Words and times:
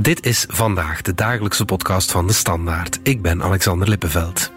Dit 0.00 0.26
is 0.26 0.44
vandaag 0.48 1.02
de 1.02 1.14
dagelijkse 1.14 1.64
podcast 1.64 2.10
van 2.10 2.26
de 2.26 2.32
Standaard. 2.32 2.98
Ik 3.02 3.22
ben 3.22 3.42
Alexander 3.42 3.88
Lippenveld. 3.88 4.52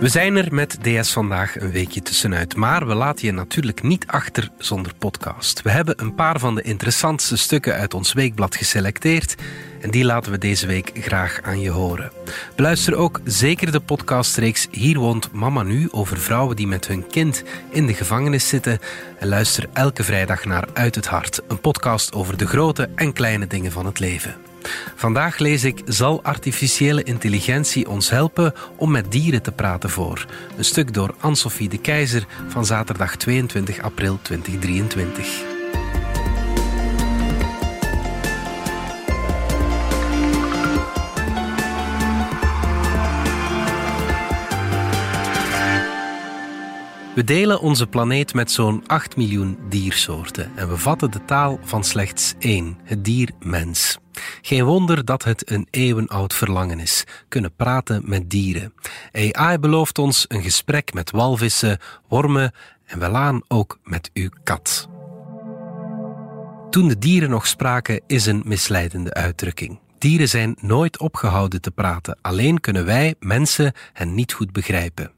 We 0.00 0.08
zijn 0.08 0.36
er 0.36 0.54
met 0.54 0.78
DS 0.82 1.12
vandaag 1.12 1.60
een 1.60 1.70
weekje 1.70 2.02
tussenuit, 2.02 2.56
maar 2.56 2.86
we 2.86 2.94
laten 2.94 3.26
je 3.26 3.32
natuurlijk 3.32 3.82
niet 3.82 4.06
achter 4.06 4.50
zonder 4.58 4.94
podcast. 4.94 5.62
We 5.62 5.70
hebben 5.70 6.02
een 6.02 6.14
paar 6.14 6.38
van 6.38 6.54
de 6.54 6.62
interessantste 6.62 7.36
stukken 7.36 7.74
uit 7.74 7.94
ons 7.94 8.12
weekblad 8.12 8.56
geselecteerd 8.56 9.34
en 9.80 9.90
die 9.90 10.04
laten 10.04 10.32
we 10.32 10.38
deze 10.38 10.66
week 10.66 10.90
graag 10.94 11.40
aan 11.42 11.60
je 11.60 11.70
horen. 11.70 12.12
Beluister 12.56 12.94
ook 12.94 13.20
zeker 13.24 13.72
de 13.72 13.80
podcastreeks 13.80 14.66
Hier 14.70 14.98
woont 14.98 15.32
Mama 15.32 15.62
Nu 15.62 15.88
over 15.90 16.18
vrouwen 16.18 16.56
die 16.56 16.66
met 16.66 16.86
hun 16.86 17.06
kind 17.06 17.42
in 17.70 17.86
de 17.86 17.94
gevangenis 17.94 18.48
zitten. 18.48 18.78
En 19.18 19.28
luister 19.28 19.68
elke 19.72 20.04
vrijdag 20.04 20.44
naar 20.44 20.68
Uit 20.72 20.94
het 20.94 21.06
Hart, 21.06 21.40
een 21.48 21.60
podcast 21.60 22.12
over 22.12 22.36
de 22.36 22.46
grote 22.46 22.88
en 22.94 23.12
kleine 23.12 23.46
dingen 23.46 23.72
van 23.72 23.86
het 23.86 23.98
leven. 23.98 24.36
Vandaag 24.94 25.38
lees 25.38 25.64
ik 25.64 25.82
Zal 25.84 26.22
artificiële 26.22 27.02
intelligentie 27.02 27.88
ons 27.88 28.10
helpen 28.10 28.54
om 28.76 28.90
met 28.90 29.12
dieren 29.12 29.42
te 29.42 29.52
praten 29.52 29.90
voor? 29.90 30.26
Een 30.56 30.64
stuk 30.64 30.94
door 30.94 31.14
Anne-Sophie 31.20 31.68
de 31.68 31.78
Keizer 31.78 32.26
van 32.48 32.66
zaterdag 32.66 33.16
22 33.16 33.82
april 33.82 34.18
2023. 34.22 35.57
We 47.18 47.24
delen 47.24 47.60
onze 47.60 47.86
planeet 47.86 48.34
met 48.34 48.50
zo'n 48.50 48.82
8 48.86 49.16
miljoen 49.16 49.58
diersoorten 49.68 50.50
en 50.54 50.68
we 50.68 50.76
vatten 50.76 51.10
de 51.10 51.24
taal 51.24 51.58
van 51.62 51.84
slechts 51.84 52.34
één, 52.38 52.78
het 52.84 53.04
dier 53.04 53.30
mens. 53.40 53.98
Geen 54.42 54.64
wonder 54.64 55.04
dat 55.04 55.24
het 55.24 55.50
een 55.50 55.66
eeuwenoud 55.70 56.34
verlangen 56.34 56.78
is, 56.80 57.04
kunnen 57.28 57.54
praten 57.56 58.02
met 58.04 58.30
dieren. 58.30 58.72
AI 59.32 59.58
belooft 59.58 59.98
ons 59.98 60.24
een 60.28 60.42
gesprek 60.42 60.92
met 60.92 61.10
walvissen, 61.10 61.78
wormen 62.08 62.52
en 62.84 62.98
welaan 62.98 63.40
ook 63.48 63.78
met 63.84 64.10
uw 64.14 64.28
kat. 64.42 64.88
Toen 66.70 66.88
de 66.88 66.98
dieren 66.98 67.30
nog 67.30 67.46
spraken 67.46 68.00
is 68.06 68.26
een 68.26 68.42
misleidende 68.44 69.14
uitdrukking. 69.14 69.78
Dieren 69.98 70.28
zijn 70.28 70.56
nooit 70.60 70.98
opgehouden 70.98 71.60
te 71.60 71.70
praten, 71.70 72.18
alleen 72.22 72.60
kunnen 72.60 72.84
wij, 72.84 73.14
mensen, 73.20 73.72
hen 73.92 74.14
niet 74.14 74.32
goed 74.32 74.52
begrijpen. 74.52 75.16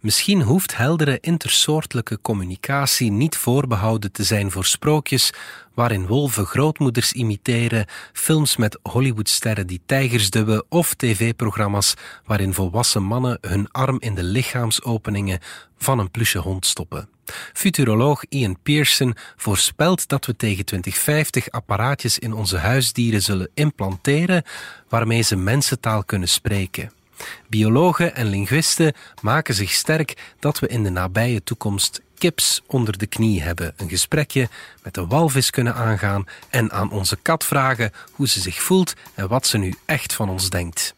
Misschien 0.00 0.42
hoeft 0.42 0.76
heldere 0.76 1.18
intersoortelijke 1.20 2.18
communicatie 2.22 3.10
niet 3.10 3.36
voorbehouden 3.36 4.12
te 4.12 4.24
zijn 4.24 4.50
voor 4.50 4.64
sprookjes 4.64 5.32
waarin 5.74 6.06
wolven 6.06 6.46
grootmoeders 6.46 7.12
imiteren, 7.12 7.86
films 8.12 8.56
met 8.56 8.78
Hollywoodsterren 8.82 9.66
die 9.66 9.80
tijgers 9.86 10.30
dubben 10.30 10.64
of 10.68 10.94
tv-programma's 10.94 11.94
waarin 12.24 12.54
volwassen 12.54 13.02
mannen 13.02 13.38
hun 13.40 13.70
arm 13.70 13.96
in 14.00 14.14
de 14.14 14.22
lichaamsopeningen 14.22 15.40
van 15.78 15.98
een 15.98 16.10
plusje 16.10 16.38
hond 16.38 16.66
stoppen. 16.66 17.08
Futuroloog 17.52 18.24
Ian 18.28 18.58
Pearson 18.62 19.16
voorspelt 19.36 20.08
dat 20.08 20.26
we 20.26 20.36
tegen 20.36 20.64
2050 20.64 21.50
apparaatjes 21.50 22.18
in 22.18 22.32
onze 22.32 22.56
huisdieren 22.56 23.22
zullen 23.22 23.50
implanteren 23.54 24.42
waarmee 24.88 25.22
ze 25.22 25.36
mensentaal 25.36 26.04
kunnen 26.04 26.28
spreken. 26.28 27.01
Biologen 27.48 28.14
en 28.14 28.26
linguisten 28.26 28.94
maken 29.20 29.54
zich 29.54 29.72
sterk 29.72 30.34
dat 30.38 30.58
we 30.58 30.66
in 30.66 30.82
de 30.82 30.90
nabije 30.90 31.42
toekomst 31.42 32.00
kips 32.18 32.62
onder 32.66 32.98
de 32.98 33.06
knie 33.06 33.42
hebben, 33.42 33.72
een 33.76 33.88
gesprekje 33.88 34.48
met 34.82 34.94
de 34.94 35.06
walvis 35.06 35.50
kunnen 35.50 35.74
aangaan 35.74 36.24
en 36.50 36.72
aan 36.72 36.90
onze 36.90 37.16
kat 37.22 37.44
vragen 37.44 37.92
hoe 38.12 38.28
ze 38.28 38.40
zich 38.40 38.62
voelt 38.62 38.94
en 39.14 39.28
wat 39.28 39.46
ze 39.46 39.58
nu 39.58 39.74
echt 39.84 40.14
van 40.14 40.28
ons 40.28 40.50
denkt. 40.50 40.94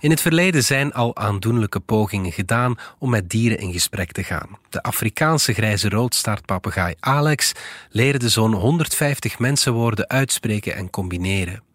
In 0.00 0.10
het 0.10 0.20
verleden 0.20 0.64
zijn 0.64 0.92
al 0.92 1.16
aandoenlijke 1.16 1.80
pogingen 1.80 2.32
gedaan 2.32 2.74
om 2.98 3.10
met 3.10 3.30
dieren 3.30 3.58
in 3.58 3.72
gesprek 3.72 4.12
te 4.12 4.22
gaan. 4.22 4.58
De 4.70 4.82
Afrikaanse 4.82 5.52
grijze 5.52 5.88
roodstaartpapegaai 5.88 6.94
Alex 7.00 7.52
leerde 7.90 8.28
zo'n 8.28 8.52
150 8.52 9.38
mensenwoorden 9.38 10.08
uitspreken 10.08 10.74
en 10.74 10.90
combineren. 10.90 11.65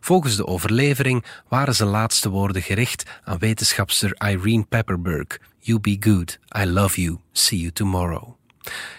Volgens 0.00 0.36
de 0.36 0.46
overlevering 0.46 1.24
waren 1.48 1.74
zijn 1.74 1.88
laatste 1.88 2.28
woorden 2.28 2.62
gericht 2.62 3.10
aan 3.24 3.38
wetenschapster 3.38 4.14
Irene 4.28 4.64
Pepperberg. 4.68 5.38
You 5.58 5.80
be 5.80 5.96
good, 6.00 6.38
I 6.58 6.66
love 6.66 7.00
you, 7.00 7.18
see 7.32 7.58
you 7.58 7.72
tomorrow. 7.72 8.40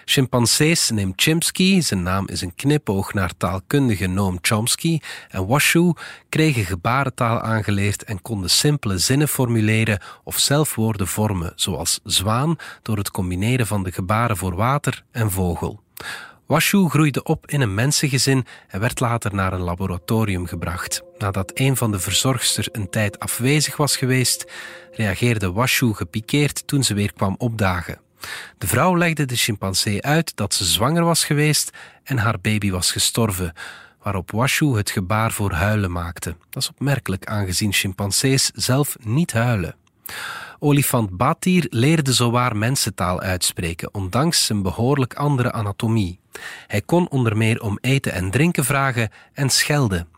Chimpansees 0.04 0.90
neemt 0.90 1.22
Chimsky, 1.22 1.80
zijn 1.80 2.02
naam 2.02 2.28
is 2.28 2.40
een 2.40 2.54
knipoog 2.54 3.12
naar 3.12 3.36
taalkundige 3.36 4.06
Noam 4.06 4.38
Chomsky, 4.40 5.00
en 5.28 5.46
Washoe 5.46 5.94
kregen 6.28 6.64
gebarentaal 6.64 7.40
aangeleerd 7.40 8.04
en 8.04 8.22
konden 8.22 8.50
simpele 8.50 8.98
zinnen 8.98 9.28
formuleren 9.28 10.00
of 10.24 10.38
zelf 10.38 10.74
woorden 10.74 11.06
vormen, 11.06 11.52
zoals 11.56 12.00
zwaan, 12.04 12.56
door 12.82 12.96
het 12.96 13.10
combineren 13.10 13.66
van 13.66 13.82
de 13.82 13.92
gebaren 13.92 14.36
voor 14.36 14.54
water 14.54 15.04
en 15.10 15.30
vogel. 15.30 15.82
Washu 16.46 16.88
groeide 16.88 17.22
op 17.22 17.50
in 17.50 17.60
een 17.60 17.74
mensengezin 17.74 18.46
en 18.68 18.80
werd 18.80 19.00
later 19.00 19.34
naar 19.34 19.52
een 19.52 19.60
laboratorium 19.60 20.46
gebracht. 20.46 21.02
Nadat 21.18 21.50
een 21.54 21.76
van 21.76 21.90
de 21.90 21.98
verzorgsters 21.98 22.68
een 22.72 22.90
tijd 22.90 23.18
afwezig 23.18 23.76
was 23.76 23.96
geweest, 23.96 24.52
reageerde 24.92 25.52
Washu 25.52 25.94
gepikeerd 25.94 26.66
toen 26.66 26.84
ze 26.84 26.94
weer 26.94 27.12
kwam 27.12 27.34
opdagen. 27.38 28.00
De 28.58 28.66
vrouw 28.66 28.96
legde 28.96 29.24
de 29.24 29.36
chimpansee 29.36 30.02
uit 30.02 30.36
dat 30.36 30.54
ze 30.54 30.64
zwanger 30.64 31.04
was 31.04 31.24
geweest 31.24 31.70
en 32.02 32.18
haar 32.18 32.40
baby 32.40 32.70
was 32.70 32.92
gestorven, 32.92 33.52
waarop 34.02 34.30
Washu 34.30 34.76
het 34.76 34.90
gebaar 34.90 35.32
voor 35.32 35.52
huilen 35.52 35.92
maakte. 35.92 36.36
Dat 36.50 36.62
is 36.62 36.68
opmerkelijk 36.68 37.26
aangezien 37.26 37.72
chimpansees 37.72 38.50
zelf 38.54 38.96
niet 39.00 39.32
huilen. 39.32 39.74
Olifant 40.64 41.16
Batir 41.16 41.66
leerde 41.70 42.12
zowaar 42.12 42.56
mensentaal 42.56 43.20
uitspreken, 43.20 43.94
ondanks 43.94 44.46
zijn 44.46 44.62
behoorlijk 44.62 45.14
andere 45.14 45.52
anatomie. 45.52 46.18
Hij 46.66 46.80
kon 46.80 47.08
onder 47.08 47.36
meer 47.36 47.60
om 47.62 47.78
eten 47.80 48.12
en 48.12 48.30
drinken 48.30 48.64
vragen 48.64 49.10
en 49.32 49.50
schelden. 49.50 50.08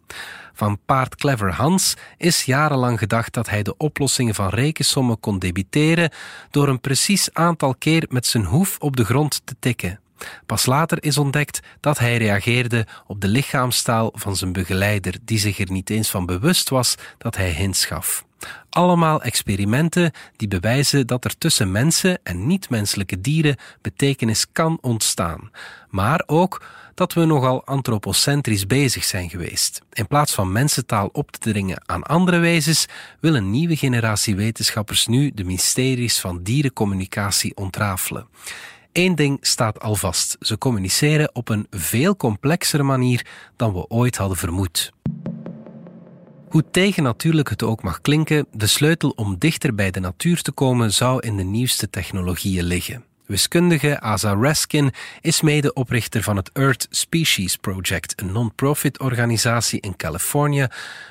Van 0.53 0.79
paard 0.85 1.15
Clever 1.15 1.53
Hans 1.53 1.97
is 2.17 2.45
jarenlang 2.45 2.99
gedacht 2.99 3.35
dat 3.35 3.49
hij 3.49 3.63
de 3.63 3.77
oplossingen 3.77 4.35
van 4.35 4.49
rekensommen 4.49 5.21
kon 5.21 5.39
debiteren 5.39 6.11
door 6.51 6.69
een 6.69 6.81
precies 6.81 7.29
aantal 7.33 7.75
keer 7.75 8.07
met 8.09 8.27
zijn 8.27 8.45
hoef 8.45 8.77
op 8.79 8.97
de 8.97 9.05
grond 9.05 9.41
te 9.45 9.57
tikken. 9.59 10.01
Pas 10.47 10.67
later 10.67 11.05
is 11.05 11.19
ontdekt 11.19 11.61
dat 11.81 11.99
hij 11.99 12.17
reageerde 12.17 12.87
op 13.07 13.21
de 13.21 13.29
lichaamstaal 13.29 14.13
van 14.15 14.37
zijn 14.37 14.53
begeleider, 14.53 15.15
die 15.23 15.39
zich 15.39 15.59
er 15.59 15.71
niet 15.71 15.91
eens 15.91 16.11
van 16.11 16.27
bewust 16.27 16.69
was 16.69 16.95
dat 17.19 17.37
hij 17.37 17.51
hints. 17.51 17.89
Allemaal 18.71 19.23
experimenten 19.23 20.13
die 20.37 20.49
bewijzen 20.49 21.07
dat 21.07 21.25
er 21.25 21.39
tussen 21.39 21.73
mensen 21.73 22.19
en 22.23 22.47
niet-menselijke 22.47 23.21
dieren 23.21 23.57
betekenis 23.81 24.47
kan 24.53 24.79
ontstaan, 24.81 25.51
maar 25.89 26.23
ook 26.27 26.65
dat 26.95 27.13
we 27.13 27.25
nogal 27.25 27.65
antropocentrisch 27.65 28.67
bezig 28.67 29.05
zijn 29.05 29.31
geweest. 29.31 29.81
In 29.93 30.07
plaats 30.07 30.35
van 30.35 30.53
mensentaal 30.53 31.09
op 31.13 31.31
te 31.31 31.51
dringen 31.51 31.83
aan 31.87 32.03
andere 32.03 32.39
wezens, 32.39 32.87
wil 33.21 33.35
een 33.35 33.51
nieuwe 33.51 33.77
generatie 33.77 34.37
wetenschappers 34.37 35.07
nu 35.07 35.31
de 35.35 35.45
mysteries 35.45 36.21
van 36.21 36.43
dierencommunicatie 36.43 37.57
ontrafelen. 37.57 38.29
Eén 38.97 39.15
ding 39.15 39.39
staat 39.41 39.81
al 39.81 39.95
vast: 39.95 40.37
ze 40.41 40.59
communiceren 40.59 41.35
op 41.35 41.49
een 41.49 41.67
veel 41.71 42.17
complexere 42.17 42.83
manier 42.83 43.27
dan 43.57 43.73
we 43.73 43.89
ooit 43.89 44.17
hadden 44.17 44.37
vermoed. 44.37 44.93
Hoe 46.49 46.65
tegennatuurlijk 46.71 47.49
het 47.49 47.63
ook 47.63 47.83
mag 47.83 48.01
klinken, 48.01 48.47
de 48.53 48.67
sleutel 48.67 49.11
om 49.11 49.39
dichter 49.39 49.75
bij 49.75 49.91
de 49.91 50.01
natuur 50.01 50.43
te 50.43 50.53
komen 50.53 50.93
zou 50.93 51.21
in 51.21 51.37
de 51.37 51.43
nieuwste 51.43 51.91
technologieën 51.91 52.65
liggen. 52.65 53.05
Wiskundige 53.27 54.01
Asa 54.01 54.35
Raskin 54.35 54.93
is 55.21 55.41
medeoprichter 55.41 56.23
van 56.23 56.37
het 56.37 56.51
Earth 56.53 56.87
Species 56.91 57.57
Project, 57.57 58.21
een 58.21 58.33
non-profit 58.33 59.01
organisatie 59.01 59.81
in 59.81 59.97
Californië 59.97 60.67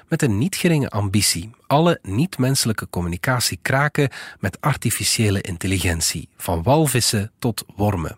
met 0.07 0.21
een 0.21 0.37
niet 0.37 0.55
geringe 0.55 0.89
ambitie: 0.89 1.49
alle 1.67 1.99
niet-menselijke 2.01 2.89
communicatie 2.89 3.59
kraken 3.61 4.09
met 4.39 4.61
artificiële 4.61 5.41
intelligentie, 5.41 6.29
van 6.37 6.63
walvissen 6.63 7.31
tot 7.39 7.65
wormen. 7.75 8.17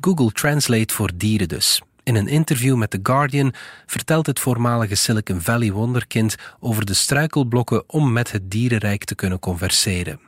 Google 0.00 0.32
Translate 0.32 0.94
voor 0.94 1.10
dieren 1.14 1.48
dus. 1.48 1.82
In 2.02 2.14
een 2.14 2.28
interview 2.28 2.76
met 2.76 2.90
The 2.90 3.00
Guardian 3.02 3.54
vertelt 3.86 4.26
het 4.26 4.40
voormalige 4.40 4.94
Silicon 4.94 5.40
Valley 5.40 5.72
wonderkind 5.72 6.36
over 6.60 6.86
de 6.86 6.94
struikelblokken 6.94 7.84
om 7.86 8.12
met 8.12 8.32
het 8.32 8.50
dierenrijk 8.50 9.04
te 9.04 9.14
kunnen 9.14 9.38
converseren. 9.38 10.20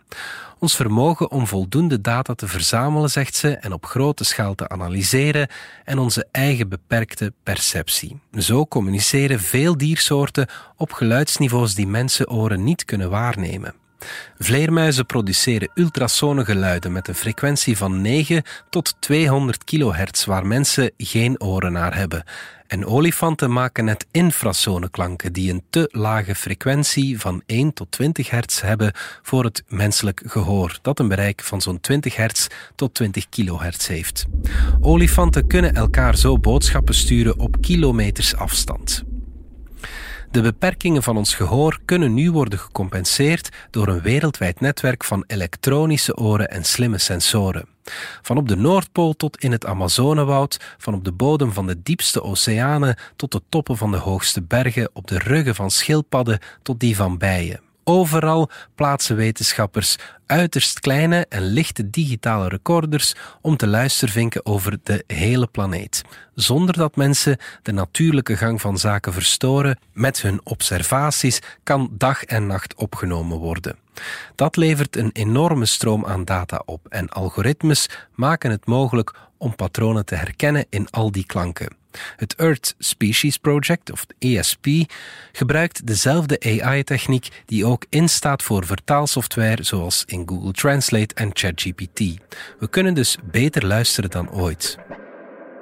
Ons 0.60 0.76
vermogen 0.76 1.30
om 1.30 1.46
voldoende 1.46 2.00
data 2.00 2.34
te 2.34 2.48
verzamelen, 2.48 3.10
zegt 3.10 3.34
ze, 3.34 3.56
en 3.56 3.72
op 3.72 3.86
grote 3.86 4.24
schaal 4.24 4.54
te 4.54 4.68
analyseren 4.68 5.48
en 5.84 5.98
onze 5.98 6.26
eigen 6.30 6.68
beperkte 6.68 7.32
perceptie. 7.42 8.20
Zo 8.32 8.66
communiceren 8.66 9.40
veel 9.40 9.76
diersoorten 9.76 10.46
op 10.76 10.92
geluidsniveaus 10.92 11.74
die 11.74 11.86
mensenoren 11.86 12.64
niet 12.64 12.84
kunnen 12.84 13.10
waarnemen. 13.10 13.74
Vleermuizen 14.38 15.06
produceren 15.06 15.70
ultrasone 15.74 16.44
geluiden 16.44 16.92
met 16.92 17.08
een 17.08 17.14
frequentie 17.14 17.76
van 17.76 18.00
9 18.00 18.42
tot 18.70 18.94
200 19.00 19.64
kHz 19.64 20.24
waar 20.24 20.46
mensen 20.46 20.90
geen 20.96 21.40
oren 21.40 21.72
naar 21.72 21.96
hebben. 21.96 22.24
En 22.66 22.86
olifanten 22.86 23.52
maken 23.52 23.84
net 23.84 24.06
infrasoneklanken 24.10 25.32
die 25.32 25.52
een 25.52 25.62
te 25.70 25.88
lage 25.92 26.34
frequentie 26.34 27.20
van 27.20 27.42
1 27.46 27.72
tot 27.72 27.90
20 27.90 28.30
hertz 28.30 28.60
hebben 28.60 28.92
voor 29.22 29.44
het 29.44 29.62
menselijk 29.68 30.22
gehoor, 30.26 30.78
dat 30.82 30.98
een 30.98 31.08
bereik 31.08 31.42
van 31.42 31.60
zo'n 31.60 31.80
20 31.80 32.16
hertz 32.16 32.46
tot 32.74 32.94
20 32.94 33.28
kilohertz 33.28 33.86
heeft. 33.86 34.26
Olifanten 34.80 35.46
kunnen 35.46 35.74
elkaar 35.74 36.16
zo 36.16 36.38
boodschappen 36.38 36.94
sturen 36.94 37.38
op 37.38 37.56
kilometers 37.60 38.36
afstand. 38.36 39.07
De 40.30 40.42
beperkingen 40.42 41.02
van 41.02 41.16
ons 41.16 41.34
gehoor 41.34 41.78
kunnen 41.84 42.14
nu 42.14 42.30
worden 42.30 42.58
gecompenseerd 42.58 43.48
door 43.70 43.88
een 43.88 44.00
wereldwijd 44.00 44.60
netwerk 44.60 45.04
van 45.04 45.24
elektronische 45.26 46.16
oren 46.16 46.50
en 46.50 46.64
slimme 46.64 46.98
sensoren. 46.98 47.68
Van 48.22 48.36
op 48.36 48.48
de 48.48 48.56
Noordpool 48.56 49.12
tot 49.12 49.42
in 49.42 49.52
het 49.52 49.66
Amazonewoud, 49.66 50.74
van 50.78 50.94
op 50.94 51.04
de 51.04 51.12
bodem 51.12 51.52
van 51.52 51.66
de 51.66 51.82
diepste 51.82 52.22
oceanen 52.22 52.96
tot 53.16 53.32
de 53.32 53.42
toppen 53.48 53.76
van 53.76 53.90
de 53.90 53.96
hoogste 53.96 54.42
bergen, 54.42 54.90
op 54.92 55.06
de 55.06 55.18
ruggen 55.18 55.54
van 55.54 55.70
schildpadden 55.70 56.38
tot 56.62 56.80
die 56.80 56.96
van 56.96 57.18
bijen. 57.18 57.67
Overal 57.88 58.50
plaatsen 58.74 59.16
wetenschappers 59.16 59.96
uiterst 60.26 60.80
kleine 60.80 61.26
en 61.28 61.42
lichte 61.42 61.90
digitale 61.90 62.48
recorders 62.48 63.14
om 63.40 63.56
te 63.56 63.66
luistervinken 63.66 64.46
over 64.46 64.78
de 64.82 65.04
hele 65.06 65.46
planeet, 65.46 66.02
zonder 66.34 66.76
dat 66.76 66.96
mensen 66.96 67.36
de 67.62 67.72
natuurlijke 67.72 68.36
gang 68.36 68.60
van 68.60 68.78
zaken 68.78 69.12
verstoren. 69.12 69.78
Met 69.92 70.22
hun 70.22 70.40
observaties 70.44 71.40
kan 71.62 71.88
dag 71.92 72.24
en 72.24 72.46
nacht 72.46 72.74
opgenomen 72.74 73.38
worden. 73.38 73.76
Dat 74.34 74.56
levert 74.56 74.96
een 74.96 75.10
enorme 75.12 75.66
stroom 75.66 76.06
aan 76.06 76.24
data 76.24 76.62
op 76.64 76.86
en 76.88 77.08
algoritmes 77.08 77.88
maken 78.14 78.50
het 78.50 78.66
mogelijk 78.66 79.14
om 79.38 79.54
patronen 79.54 80.04
te 80.04 80.14
herkennen 80.14 80.66
in 80.70 80.90
al 80.90 81.12
die 81.12 81.26
klanken. 81.26 81.77
Het 82.16 82.34
Earth 82.34 82.74
Species 82.78 83.36
Project, 83.36 83.92
of 83.92 84.06
ESP, 84.18 84.66
gebruikt 85.32 85.86
dezelfde 85.86 86.60
AI-techniek 86.62 87.28
die 87.46 87.66
ook 87.66 87.84
instaat 87.88 88.42
voor 88.42 88.66
vertaalsoftware 88.66 89.62
zoals 89.62 90.04
in 90.06 90.22
Google 90.26 90.52
Translate 90.52 91.14
en 91.14 91.30
ChatGPT. 91.32 92.00
We 92.58 92.68
kunnen 92.70 92.94
dus 92.94 93.16
beter 93.30 93.66
luisteren 93.66 94.10
dan 94.10 94.30
ooit. 94.30 94.78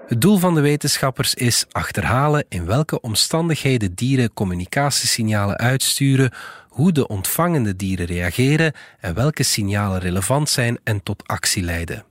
Het 0.07 0.21
doel 0.21 0.39
van 0.39 0.55
de 0.55 0.61
wetenschappers 0.61 1.35
is 1.35 1.65
achterhalen 1.71 2.45
in 2.49 2.67
welke 2.67 3.01
omstandigheden 3.01 3.95
dieren 3.95 4.33
communicatiesignalen 4.33 5.57
uitsturen, 5.57 6.33
hoe 6.69 6.93
de 6.93 7.09
ontvangende 7.09 7.77
dieren 7.77 8.07
reageren 8.07 8.73
en 9.01 9.15
welke 9.15 9.43
signalen 9.43 10.01
relevant 10.01 10.49
zijn 10.49 10.79
en 10.85 11.03
tot 11.03 11.27
actie 11.27 11.63
leiden. 11.63 12.05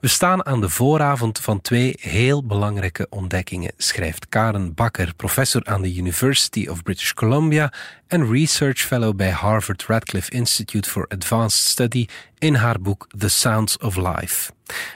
We 0.00 0.08
staan 0.08 0.46
aan 0.46 0.60
de 0.60 0.68
vooravond 0.68 1.38
van 1.38 1.60
twee 1.60 1.94
heel 2.00 2.44
belangrijke 2.44 3.06
ontdekkingen, 3.10 3.72
schrijft 3.76 4.28
Karen 4.28 4.74
Bakker, 4.74 5.14
professor 5.14 5.64
aan 5.64 5.82
de 5.82 5.94
University 5.94 6.66
of 6.70 6.82
British 6.82 7.12
Columbia 7.12 7.72
en 8.06 8.30
research 8.30 8.78
fellow 8.78 9.16
bij 9.16 9.30
Harvard 9.30 9.84
Radcliffe 9.86 10.30
Institute 10.30 10.90
for 10.90 11.06
Advanced 11.08 11.64
Study 11.66 12.06
in 12.38 12.54
haar 12.54 12.80
boek 12.80 13.06
The 13.18 13.28
Sounds 13.28 13.78
of 13.78 13.96
Life. 13.96 14.52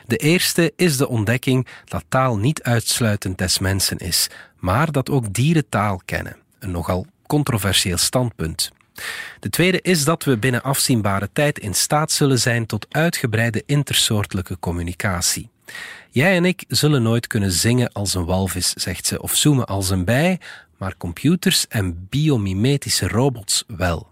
De 0.06 0.16
eerste 0.16 0.72
is 0.76 0.96
de 0.96 1.08
ontdekking 1.08 1.66
dat 1.84 2.04
taal 2.08 2.36
niet 2.36 2.62
uitsluitend 2.62 3.38
des 3.38 3.58
mensen 3.58 3.98
is, 3.98 4.28
maar 4.56 4.92
dat 4.92 5.10
ook 5.10 5.32
dieren 5.32 5.68
taal 5.68 6.00
kennen. 6.04 6.36
Een 6.58 6.70
nogal 6.70 7.06
controversieel 7.26 7.98
standpunt. 7.98 8.70
De 9.40 9.50
tweede 9.50 9.80
is 9.82 10.04
dat 10.04 10.24
we 10.24 10.38
binnen 10.38 10.62
afzienbare 10.62 11.28
tijd 11.32 11.58
in 11.58 11.74
staat 11.74 12.12
zullen 12.12 12.38
zijn 12.38 12.66
tot 12.66 12.86
uitgebreide 12.90 13.62
intersoortelijke 13.66 14.58
communicatie. 14.58 15.48
Jij 16.10 16.36
en 16.36 16.44
ik 16.44 16.64
zullen 16.68 17.02
nooit 17.02 17.26
kunnen 17.26 17.52
zingen 17.52 17.92
als 17.92 18.14
een 18.14 18.24
walvis, 18.24 18.72
zegt 18.72 19.06
ze, 19.06 19.22
of 19.22 19.34
zoomen 19.36 19.66
als 19.66 19.90
een 19.90 20.04
bij, 20.04 20.40
maar 20.78 20.96
computers 20.96 21.68
en 21.68 22.06
biomimetische 22.08 23.08
robots 23.08 23.64
wel. 23.66 24.09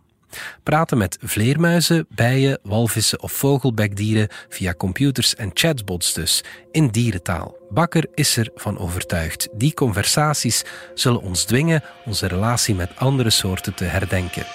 Praten 0.63 0.99
met 0.99 1.19
vleermuizen, 1.23 2.07
bijen, 2.09 2.59
walvissen 2.63 3.23
of 3.23 3.33
vogelbekdieren 3.33 4.29
via 4.49 4.75
computers 4.75 5.35
en 5.35 5.51
chatbots 5.53 6.13
dus, 6.13 6.45
in 6.71 6.89
dierentaal. 6.89 7.57
Bakker 7.71 8.07
is 8.15 8.37
er 8.37 8.51
van 8.55 8.79
overtuigd. 8.79 9.49
Die 9.53 9.75
conversaties 9.75 10.65
zullen 10.95 11.23
ons 11.23 11.45
dwingen 11.45 11.83
onze 12.05 12.27
relatie 12.27 12.75
met 12.75 12.97
andere 12.97 13.31
soorten 13.31 13.75
te 13.75 13.85
herdenken. 13.85 14.47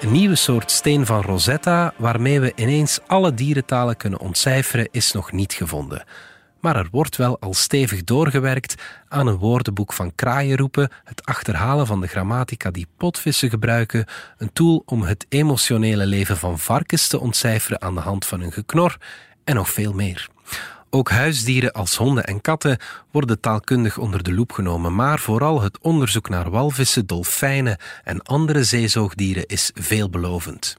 Een 0.00 0.12
nieuwe 0.12 0.34
soort 0.34 0.70
steen 0.70 1.06
van 1.06 1.22
Rosetta, 1.22 1.92
waarmee 1.96 2.40
we 2.40 2.52
ineens 2.54 2.98
alle 3.06 3.34
dierentalen 3.34 3.96
kunnen 3.96 4.20
ontcijferen, 4.20 4.88
is 4.90 5.12
nog 5.12 5.32
niet 5.32 5.52
gevonden. 5.52 6.04
Maar 6.60 6.76
er 6.76 6.88
wordt 6.90 7.16
wel 7.16 7.40
al 7.40 7.54
stevig 7.54 8.04
doorgewerkt 8.04 8.74
aan 9.08 9.26
een 9.26 9.36
woordenboek 9.36 9.92
van 9.92 10.14
kraaienroepen, 10.14 10.90
het 11.04 11.24
achterhalen 11.24 11.86
van 11.86 12.00
de 12.00 12.06
grammatica 12.06 12.70
die 12.70 12.86
potvissen 12.96 13.50
gebruiken, 13.50 14.06
een 14.36 14.52
tool 14.52 14.82
om 14.86 15.02
het 15.02 15.26
emotionele 15.28 16.06
leven 16.06 16.36
van 16.36 16.58
varkens 16.58 17.08
te 17.08 17.20
ontcijferen 17.20 17.82
aan 17.82 17.94
de 17.94 18.00
hand 18.00 18.26
van 18.26 18.40
een 18.40 18.52
geknor 18.52 18.96
en 19.44 19.54
nog 19.54 19.70
veel 19.70 19.92
meer. 19.92 20.28
Ook 20.90 21.10
huisdieren 21.10 21.72
als 21.72 21.96
honden 21.96 22.24
en 22.24 22.40
katten 22.40 22.78
worden 23.10 23.40
taalkundig 23.40 23.98
onder 23.98 24.22
de 24.22 24.34
loep 24.34 24.52
genomen, 24.52 24.94
maar 24.94 25.18
vooral 25.18 25.62
het 25.62 25.78
onderzoek 25.78 26.28
naar 26.28 26.50
walvissen, 26.50 27.06
dolfijnen 27.06 27.78
en 28.04 28.22
andere 28.22 28.64
zeezoogdieren 28.64 29.46
is 29.46 29.70
veelbelovend. 29.74 30.76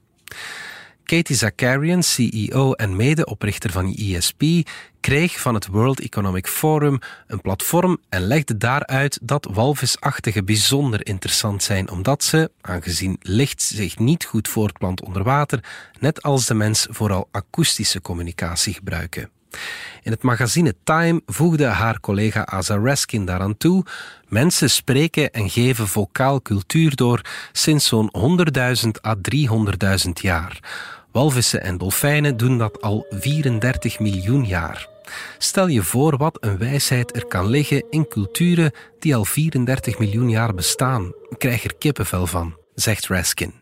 Katie 1.10 1.36
Zakarian, 1.36 2.02
CEO 2.02 2.72
en 2.72 2.96
medeoprichter 2.96 3.70
van 3.70 3.94
ESP, 3.94 4.42
kreeg 5.00 5.40
van 5.40 5.54
het 5.54 5.66
World 5.66 6.00
Economic 6.00 6.46
Forum 6.46 6.98
een 7.26 7.40
platform 7.40 7.98
en 8.08 8.26
legde 8.26 8.56
daaruit 8.56 9.18
dat 9.22 9.48
walvisachtigen 9.52 10.44
bijzonder 10.44 11.06
interessant 11.06 11.62
zijn, 11.62 11.90
omdat 11.90 12.24
ze, 12.24 12.50
aangezien 12.60 13.16
licht 13.22 13.62
zich 13.62 13.98
niet 13.98 14.24
goed 14.24 14.48
voortplant 14.48 15.02
onder 15.02 15.22
water, 15.22 15.64
net 16.00 16.22
als 16.22 16.46
de 16.46 16.54
mens 16.54 16.86
vooral 16.90 17.28
akoestische 17.30 18.00
communicatie 18.00 18.74
gebruiken. 18.74 19.30
In 20.02 20.10
het 20.10 20.22
magazine 20.22 20.74
Time 20.84 21.22
voegde 21.26 21.66
haar 21.66 22.00
collega 22.00 22.44
Asa 22.44 22.76
Raskin 22.76 23.24
daaraan 23.24 23.56
toe: 23.56 23.84
mensen 24.28 24.70
spreken 24.70 25.32
en 25.32 25.50
geven 25.50 25.88
vocaal 25.88 26.42
cultuur 26.42 26.96
door 26.96 27.20
sinds 27.52 27.86
zo'n 27.86 28.10
100.000 28.84 28.88
à 29.06 29.14
300.000 30.04 30.10
jaar. 30.12 30.60
Walvissen 31.12 31.62
en 31.62 31.78
dolfijnen 31.78 32.36
doen 32.36 32.58
dat 32.58 32.80
al 32.80 33.06
34 33.10 33.98
miljoen 34.00 34.46
jaar. 34.46 34.88
Stel 35.38 35.66
je 35.66 35.82
voor 35.82 36.16
wat 36.16 36.36
een 36.40 36.58
wijsheid 36.58 37.16
er 37.16 37.26
kan 37.26 37.46
liggen 37.46 37.84
in 37.90 38.08
culturen 38.08 38.72
die 38.98 39.16
al 39.16 39.24
34 39.24 39.98
miljoen 39.98 40.30
jaar 40.30 40.54
bestaan. 40.54 41.12
Krijg 41.38 41.64
er 41.64 41.74
kippenvel 41.74 42.26
van, 42.26 42.56
zegt 42.74 43.06
Raskin. 43.06 43.59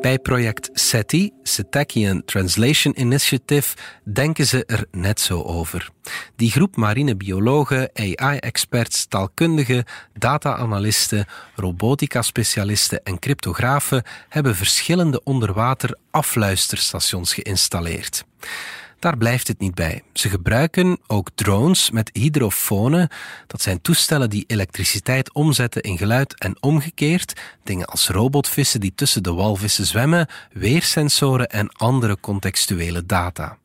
Bij 0.00 0.18
project 0.18 0.70
SETI, 0.72 1.30
Cetacean 1.42 2.24
Translation 2.24 3.00
Initiative, 3.00 3.76
denken 4.04 4.46
ze 4.46 4.64
er 4.64 4.86
net 4.90 5.20
zo 5.20 5.42
over. 5.42 5.90
Die 6.36 6.50
groep 6.50 6.76
marinebiologen, 6.76 7.90
AI-experts, 7.94 9.06
taalkundigen, 9.06 9.84
data-analisten, 10.18 11.26
robotica-specialisten 11.54 13.02
en 13.02 13.18
cryptografen 13.18 14.02
hebben 14.28 14.56
verschillende 14.56 15.22
onderwater 15.22 15.98
afluisterstations 16.10 17.34
geïnstalleerd. 17.34 18.24
Daar 19.00 19.16
blijft 19.16 19.48
het 19.48 19.58
niet 19.58 19.74
bij. 19.74 20.02
Ze 20.12 20.28
gebruiken 20.28 20.98
ook 21.06 21.30
drones 21.34 21.90
met 21.90 22.10
hydrofonen. 22.12 23.08
Dat 23.46 23.62
zijn 23.62 23.80
toestellen 23.80 24.30
die 24.30 24.44
elektriciteit 24.46 25.32
omzetten 25.32 25.82
in 25.82 25.98
geluid 25.98 26.38
en 26.38 26.62
omgekeerd. 26.62 27.40
Dingen 27.64 27.86
als 27.86 28.08
robotvissen 28.08 28.80
die 28.80 28.92
tussen 28.94 29.22
de 29.22 29.32
walvissen 29.32 29.86
zwemmen, 29.86 30.28
weersensoren 30.52 31.48
en 31.48 31.68
andere 31.72 32.20
contextuele 32.20 33.06
data. 33.06 33.58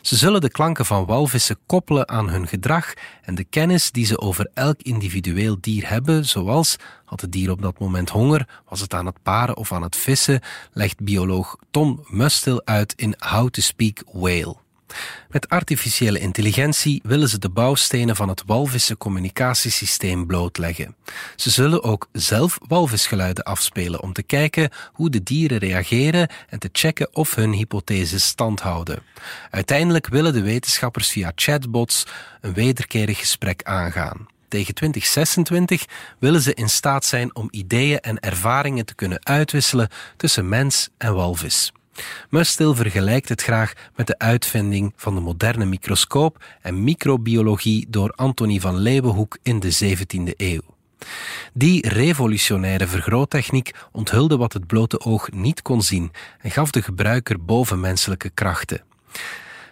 Ze 0.00 0.16
zullen 0.16 0.40
de 0.40 0.50
klanken 0.50 0.86
van 0.86 1.06
walvissen 1.06 1.58
koppelen 1.66 2.08
aan 2.08 2.28
hun 2.28 2.48
gedrag 2.48 2.92
en 3.22 3.34
de 3.34 3.44
kennis 3.44 3.90
die 3.90 4.06
ze 4.06 4.18
over 4.18 4.50
elk 4.54 4.82
individueel 4.82 5.56
dier 5.60 5.88
hebben, 5.88 6.24
zoals 6.24 6.76
had 7.04 7.20
het 7.20 7.32
dier 7.32 7.50
op 7.50 7.62
dat 7.62 7.78
moment 7.78 8.10
honger, 8.10 8.48
was 8.68 8.80
het 8.80 8.94
aan 8.94 9.06
het 9.06 9.22
paren 9.22 9.56
of 9.56 9.72
aan 9.72 9.82
het 9.82 9.96
vissen, 9.96 10.40
legt 10.72 11.00
bioloog 11.00 11.56
Tom 11.70 12.04
Mustil 12.06 12.62
uit 12.64 12.92
in 12.96 13.14
How 13.18 13.48
to 13.48 13.60
Speak 13.60 14.02
Whale. 14.12 14.61
Met 15.30 15.48
artificiële 15.48 16.18
intelligentie 16.18 17.00
willen 17.04 17.28
ze 17.28 17.38
de 17.38 17.48
bouwstenen 17.48 18.16
van 18.16 18.28
het 18.28 18.42
walvissen 18.46 18.96
communicatiesysteem 18.96 20.26
blootleggen. 20.26 20.94
Ze 21.36 21.50
zullen 21.50 21.82
ook 21.82 22.08
zelf 22.12 22.58
walvisgeluiden 22.68 23.44
afspelen 23.44 24.02
om 24.02 24.12
te 24.12 24.22
kijken 24.22 24.70
hoe 24.92 25.10
de 25.10 25.22
dieren 25.22 25.58
reageren 25.58 26.28
en 26.48 26.58
te 26.58 26.68
checken 26.72 27.08
of 27.12 27.34
hun 27.34 27.52
hypotheses 27.52 28.26
stand 28.26 28.60
houden. 28.60 29.02
Uiteindelijk 29.50 30.06
willen 30.06 30.32
de 30.32 30.42
wetenschappers 30.42 31.10
via 31.10 31.32
chatbots 31.34 32.06
een 32.40 32.52
wederkerig 32.52 33.18
gesprek 33.18 33.62
aangaan. 33.62 34.26
tegen 34.48 34.74
2026 34.74 35.84
willen 36.18 36.40
ze 36.40 36.54
in 36.54 36.68
staat 36.68 37.04
zijn 37.04 37.36
om 37.36 37.48
ideeën 37.50 38.00
en 38.00 38.20
ervaringen 38.20 38.86
te 38.86 38.94
kunnen 38.94 39.26
uitwisselen 39.26 39.88
tussen 40.16 40.48
mens 40.48 40.88
en 40.98 41.14
walvis. 41.14 41.72
Mustil 42.30 42.74
vergelijkt 42.74 43.28
het 43.28 43.42
graag 43.42 43.72
met 43.96 44.06
de 44.06 44.18
uitvinding 44.18 44.92
van 44.96 45.14
de 45.14 45.20
moderne 45.20 45.64
microscoop 45.64 46.44
en 46.60 46.84
microbiologie 46.84 47.86
door 47.88 48.12
Antonie 48.12 48.60
van 48.60 48.76
Leeuwenhoek 48.76 49.38
in 49.42 49.60
de 49.60 49.96
17e 49.96 50.36
eeuw. 50.36 50.60
Die 51.52 51.88
revolutionaire 51.88 52.86
vergroottechniek 52.86 53.74
onthulde 53.92 54.36
wat 54.36 54.52
het 54.52 54.66
blote 54.66 55.00
oog 55.00 55.30
niet 55.30 55.62
kon 55.62 55.82
zien 55.82 56.10
en 56.40 56.50
gaf 56.50 56.70
de 56.70 56.82
gebruiker 56.82 57.44
bovenmenselijke 57.44 58.30
krachten. 58.30 58.82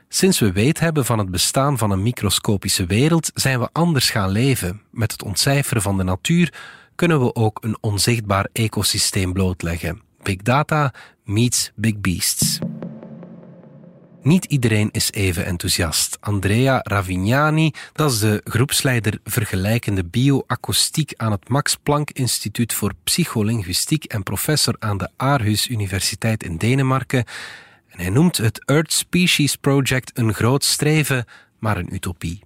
Sinds 0.09 0.39
we 0.39 0.53
weet 0.53 0.81
hebben 0.81 1.05
van 1.05 1.19
het 1.19 1.31
bestaan 1.31 1.79
van 1.79 1.91
een 1.91 2.03
microscopische 2.03 2.87
wereld, 2.87 3.31
zijn 3.35 3.61
we 3.61 3.69
anders 3.73 4.11
gaan 4.11 4.31
leven. 4.31 4.83
Met 4.91 5.13
het 5.13 5.23
ontcijferen 5.23 5.83
van 5.83 5.97
de 5.97 6.03
natuur 6.03 6.53
kunnen 6.95 7.21
we 7.21 7.35
ook 7.35 7.59
een 7.65 7.77
onzichtbaar 7.81 8.49
ecosysteem 8.53 9.33
blootleggen. 9.33 10.10
Big 10.23 10.43
data 10.43 10.93
meets 11.25 11.71
big 11.75 12.01
beasts. 12.01 12.59
Niet 14.23 14.45
iedereen 14.45 14.89
is 14.93 15.13
even 15.13 15.45
enthousiast. 15.45 16.17
Andrea 16.21 16.81
Ravignani, 16.83 17.73
dat 17.93 18.13
is 18.13 18.19
de 18.19 18.41
groepsleider 18.45 19.19
vergelijkende 19.25 20.05
bioacoustiek 20.05 21.13
aan 21.17 21.31
het 21.31 21.49
Max 21.49 21.77
Planck 21.77 22.11
Instituut 22.11 22.73
voor 22.75 22.93
Psycholinguïstiek 23.05 24.05
en 24.05 24.23
professor 24.23 24.77
aan 24.79 24.99
de 24.99 25.09
Aarhus 25.17 25.69
Universiteit 25.69 26.43
in 26.43 26.57
Denemarken. 26.57 27.25
En 27.89 28.01
hij 28.01 28.11
noemt 28.11 28.37
het 28.37 28.65
Earth 28.65 28.93
Species 28.93 29.57
Project 29.57 30.19
een 30.19 30.35
groot 30.35 30.65
streven, 30.65 31.25
maar 31.59 31.77
een 31.77 31.95
utopie. 31.95 32.43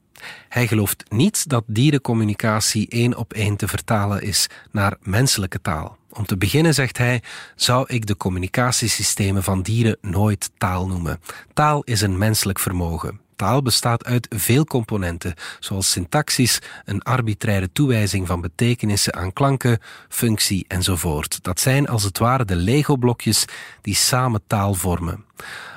Hij 0.48 0.66
gelooft 0.66 1.04
niet 1.10 1.48
dat 1.48 1.64
dierencommunicatie 1.66 2.88
één 2.88 3.16
op 3.16 3.32
één 3.32 3.56
te 3.56 3.68
vertalen 3.68 4.22
is 4.22 4.46
naar 4.70 4.96
menselijke 5.00 5.60
taal. 5.60 5.98
Om 6.16 6.26
te 6.26 6.36
beginnen, 6.36 6.74
zegt 6.74 6.98
hij, 6.98 7.22
zou 7.56 7.84
ik 7.88 8.06
de 8.06 8.16
communicatiesystemen 8.16 9.42
van 9.42 9.62
dieren 9.62 9.98
nooit 10.00 10.50
taal 10.58 10.86
noemen. 10.86 11.20
Taal 11.52 11.82
is 11.84 12.00
een 12.00 12.18
menselijk 12.18 12.58
vermogen. 12.58 13.20
Taal 13.36 13.62
bestaat 13.62 14.04
uit 14.04 14.26
veel 14.30 14.64
componenten, 14.64 15.34
zoals 15.60 15.90
syntaxis, 15.90 16.58
een 16.84 17.02
arbitraire 17.02 17.72
toewijzing 17.72 18.26
van 18.26 18.40
betekenissen 18.40 19.14
aan 19.14 19.32
klanken, 19.32 19.78
functie 20.08 20.64
enzovoort. 20.68 21.42
Dat 21.42 21.60
zijn 21.60 21.88
als 21.88 22.02
het 22.02 22.18
ware 22.18 22.44
de 22.44 22.56
Lego-blokjes 22.56 23.44
die 23.80 23.94
samen 23.94 24.42
taal 24.46 24.74
vormen. 24.74 25.24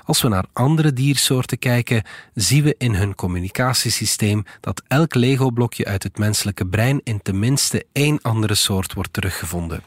Als 0.04 0.22
we 0.22 0.28
naar 0.28 0.46
andere 0.54 0.94
diersoorten 0.94 1.60
kijken, 1.60 2.04
zien 2.34 2.64
we 2.64 2.76
in 2.78 2.96
hun 2.96 3.16
communicatiesysteem 3.16 4.44
dat 4.60 4.84
elk 4.88 5.16
Lego-blokje 5.16 5.86
uit 5.86 6.04
het 6.04 6.18
menselijke 6.18 6.66
brein 6.66 7.02
in 7.04 7.22
tenminste 7.22 7.86
één 7.92 8.22
andere 8.22 8.56
soort 8.56 8.94
wordt 8.94 9.14
teruggevonden. 9.14 9.84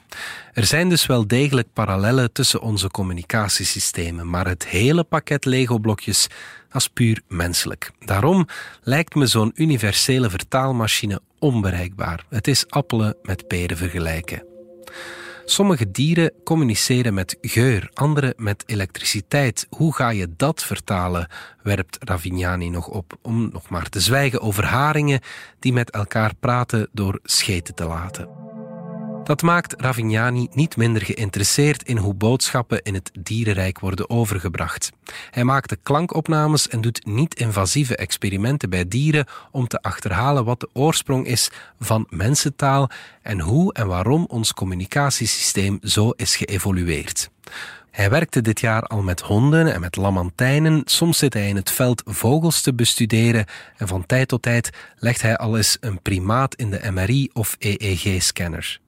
Er 0.52 0.64
zijn 0.64 0.88
dus 0.88 1.06
wel 1.06 1.26
degelijk 1.26 1.68
parallellen 1.72 2.32
tussen 2.32 2.60
onze 2.60 2.90
communicatiesystemen, 2.90 4.30
maar 4.30 4.46
het 4.46 4.66
hele 4.66 5.04
pakket 5.04 5.44
Lego-blokjes 5.44 6.28
is 6.72 6.88
puur 6.88 7.20
menselijk. 7.28 7.90
Daarom 8.04 8.46
lijkt 8.82 9.14
me 9.14 9.26
zo'n 9.26 9.52
universele 9.54 10.30
vertaalmachine 10.30 11.20
onbereikbaar. 11.38 12.24
Het 12.28 12.48
is 12.48 12.68
appelen 12.68 13.16
met 13.22 13.46
peren 13.46 13.76
vergelijken. 13.76 14.49
Sommige 15.50 15.90
dieren 15.90 16.32
communiceren 16.44 17.14
met 17.14 17.36
geur, 17.40 17.90
andere 17.94 18.34
met 18.36 18.62
elektriciteit. 18.66 19.66
Hoe 19.70 19.94
ga 19.94 20.10
je 20.10 20.28
dat 20.36 20.62
vertalen? 20.62 21.28
werpt 21.62 21.96
Ravignani 22.00 22.68
nog 22.68 22.88
op, 22.88 23.18
om 23.22 23.50
nog 23.52 23.68
maar 23.68 23.88
te 23.88 24.00
zwijgen 24.00 24.40
over 24.40 24.64
haringen 24.64 25.20
die 25.58 25.72
met 25.72 25.90
elkaar 25.90 26.34
praten 26.40 26.88
door 26.92 27.20
scheten 27.22 27.74
te 27.74 27.84
laten. 27.84 28.49
Dat 29.30 29.42
maakt 29.42 29.74
Ravignani 29.80 30.48
niet 30.52 30.76
minder 30.76 31.02
geïnteresseerd 31.02 31.82
in 31.82 31.96
hoe 31.96 32.14
boodschappen 32.14 32.82
in 32.82 32.94
het 32.94 33.10
dierenrijk 33.20 33.80
worden 33.80 34.10
overgebracht. 34.10 34.92
Hij 35.30 35.44
maakt 35.44 35.68
de 35.68 35.78
klankopnames 35.82 36.68
en 36.68 36.80
doet 36.80 37.06
niet-invasieve 37.06 37.96
experimenten 37.96 38.70
bij 38.70 38.88
dieren 38.88 39.26
om 39.50 39.66
te 39.68 39.82
achterhalen 39.82 40.44
wat 40.44 40.60
de 40.60 40.68
oorsprong 40.72 41.26
is 41.26 41.50
van 41.80 42.06
mensentaal 42.08 42.90
en 43.22 43.40
hoe 43.40 43.72
en 43.72 43.86
waarom 43.86 44.24
ons 44.28 44.54
communicatiesysteem 44.54 45.78
zo 45.82 46.10
is 46.10 46.36
geëvolueerd. 46.36 47.30
Hij 47.90 48.10
werkte 48.10 48.40
dit 48.40 48.60
jaar 48.60 48.82
al 48.82 49.02
met 49.02 49.20
honden 49.20 49.72
en 49.72 49.80
met 49.80 49.96
lamantijnen. 49.96 50.82
Soms 50.84 51.18
zit 51.18 51.34
hij 51.34 51.48
in 51.48 51.56
het 51.56 51.70
veld 51.70 52.02
vogels 52.04 52.60
te 52.60 52.74
bestuderen 52.74 53.46
en 53.76 53.88
van 53.88 54.06
tijd 54.06 54.28
tot 54.28 54.42
tijd 54.42 54.70
legt 54.96 55.22
hij 55.22 55.36
al 55.36 55.56
eens 55.56 55.76
een 55.80 56.02
primaat 56.02 56.54
in 56.54 56.70
de 56.70 56.90
MRI 56.92 57.30
of 57.32 57.56
EEG-scanner. 57.58 58.80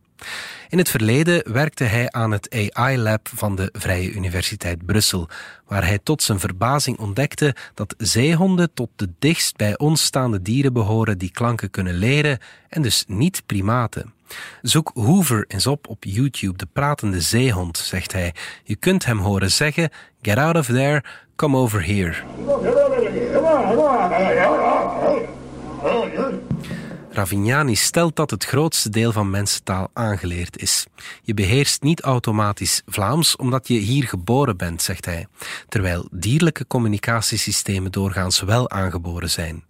In 0.68 0.78
het 0.78 0.90
verleden 0.90 1.52
werkte 1.52 1.84
hij 1.84 2.10
aan 2.10 2.30
het 2.30 2.70
AI-lab 2.72 3.28
van 3.34 3.56
de 3.56 3.68
Vrije 3.72 4.12
Universiteit 4.12 4.86
Brussel, 4.86 5.28
waar 5.66 5.86
hij 5.86 5.98
tot 6.02 6.22
zijn 6.22 6.40
verbazing 6.40 6.98
ontdekte 6.98 7.54
dat 7.74 7.94
zeehonden 7.98 8.74
tot 8.74 8.88
de 8.96 9.08
dichtst 9.18 9.56
bij 9.56 9.78
ons 9.78 10.02
staande 10.02 10.42
dieren 10.42 10.72
behoren 10.72 11.18
die 11.18 11.30
klanken 11.30 11.70
kunnen 11.70 11.94
leren 11.94 12.38
en 12.68 12.82
dus 12.82 13.04
niet 13.06 13.42
primaten. 13.46 14.12
Zoek 14.62 14.90
Hoover 14.94 15.44
eens 15.48 15.66
op 15.66 15.88
op 15.88 16.04
YouTube, 16.04 16.58
de 16.58 16.68
pratende 16.72 17.20
zeehond, 17.20 17.78
zegt 17.78 18.12
hij. 18.12 18.34
Je 18.64 18.76
kunt 18.76 19.04
hem 19.04 19.18
horen 19.18 19.50
zeggen: 19.50 19.90
Get 20.22 20.36
out 20.36 20.56
of 20.56 20.66
there, 20.66 21.04
come 21.36 21.56
over 21.56 21.86
here. 21.86 22.14
Ravignani 27.14 27.74
stelt 27.74 28.16
dat 28.16 28.30
het 28.30 28.44
grootste 28.44 28.88
deel 28.88 29.12
van 29.12 29.30
mensentaal 29.30 29.90
aangeleerd 29.92 30.62
is. 30.62 30.86
Je 31.22 31.34
beheerst 31.34 31.82
niet 31.82 32.00
automatisch 32.00 32.82
Vlaams 32.86 33.36
omdat 33.36 33.68
je 33.68 33.74
hier 33.74 34.04
geboren 34.04 34.56
bent, 34.56 34.82
zegt 34.82 35.04
hij, 35.04 35.26
terwijl 35.68 36.08
dierlijke 36.10 36.66
communicatiesystemen 36.66 37.92
doorgaans 37.92 38.40
wel 38.40 38.70
aangeboren 38.70 39.30
zijn. 39.30 39.64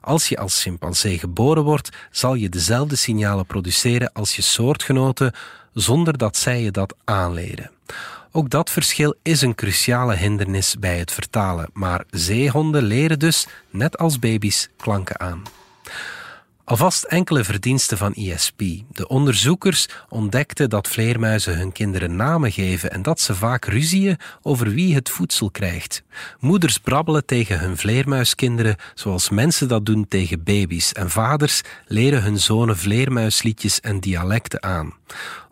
Als 0.00 0.28
je 0.28 0.36
als 0.36 0.62
chimpansee 0.62 1.18
geboren 1.18 1.62
wordt, 1.62 1.88
zal 2.10 2.34
je 2.34 2.48
dezelfde 2.48 2.96
signalen 2.96 3.46
produceren 3.46 4.12
als 4.12 4.36
je 4.36 4.42
soortgenoten, 4.42 5.32
zonder 5.72 6.18
dat 6.18 6.36
zij 6.36 6.62
je 6.62 6.70
dat 6.70 6.94
aanleren. 7.04 7.70
Ook 8.32 8.50
dat 8.50 8.70
verschil 8.70 9.14
is 9.22 9.40
een 9.42 9.54
cruciale 9.54 10.16
hindernis 10.16 10.76
bij 10.78 10.98
het 10.98 11.12
vertalen, 11.12 11.70
maar 11.72 12.04
zeehonden 12.10 12.82
leren 12.82 13.18
dus, 13.18 13.46
net 13.70 13.98
als 13.98 14.18
baby's, 14.18 14.68
klanken 14.76 15.20
aan. 15.20 15.42
Alvast 16.66 17.04
enkele 17.04 17.44
verdiensten 17.44 17.98
van 17.98 18.14
ISP. 18.14 18.58
De 18.92 19.08
onderzoekers 19.08 19.88
ontdekten 20.08 20.70
dat 20.70 20.88
vleermuizen 20.88 21.56
hun 21.56 21.72
kinderen 21.72 22.16
namen 22.16 22.52
geven 22.52 22.90
en 22.90 23.02
dat 23.02 23.20
ze 23.20 23.34
vaak 23.34 23.64
ruzieën 23.64 24.18
over 24.42 24.70
wie 24.70 24.94
het 24.94 25.10
voedsel 25.10 25.50
krijgt. 25.50 26.02
Moeders 26.40 26.78
brabbelen 26.78 27.26
tegen 27.26 27.58
hun 27.58 27.76
vleermuiskinderen 27.76 28.76
zoals 28.94 29.28
mensen 29.28 29.68
dat 29.68 29.86
doen 29.86 30.08
tegen 30.08 30.42
baby's 30.42 30.92
en 30.92 31.10
vaders 31.10 31.60
leren 31.86 32.22
hun 32.22 32.38
zonen 32.38 32.76
vleermuisliedjes 32.76 33.80
en 33.80 34.00
dialecten 34.00 34.62
aan. 34.62 34.92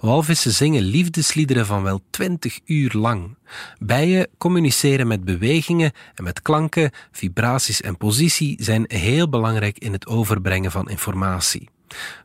Walvissen 0.03 0.53
zingen 0.53 0.83
liefdesliederen 0.83 1.67
van 1.67 1.83
wel 1.83 2.01
twintig 2.11 2.61
uur 2.65 2.93
lang. 2.93 3.37
Bijen 3.79 4.29
communiceren 4.39 5.07
met 5.07 5.25
bewegingen 5.25 5.93
en 6.15 6.25
met 6.25 6.43
klanken, 6.43 6.91
vibraties 7.13 7.81
en 7.81 7.97
positie 7.97 8.57
zijn 8.61 8.85
heel 8.87 9.29
belangrijk 9.29 9.79
in 9.79 9.93
het 9.93 10.07
overbrengen 10.07 10.71
van 10.71 10.89
informatie. 10.89 11.69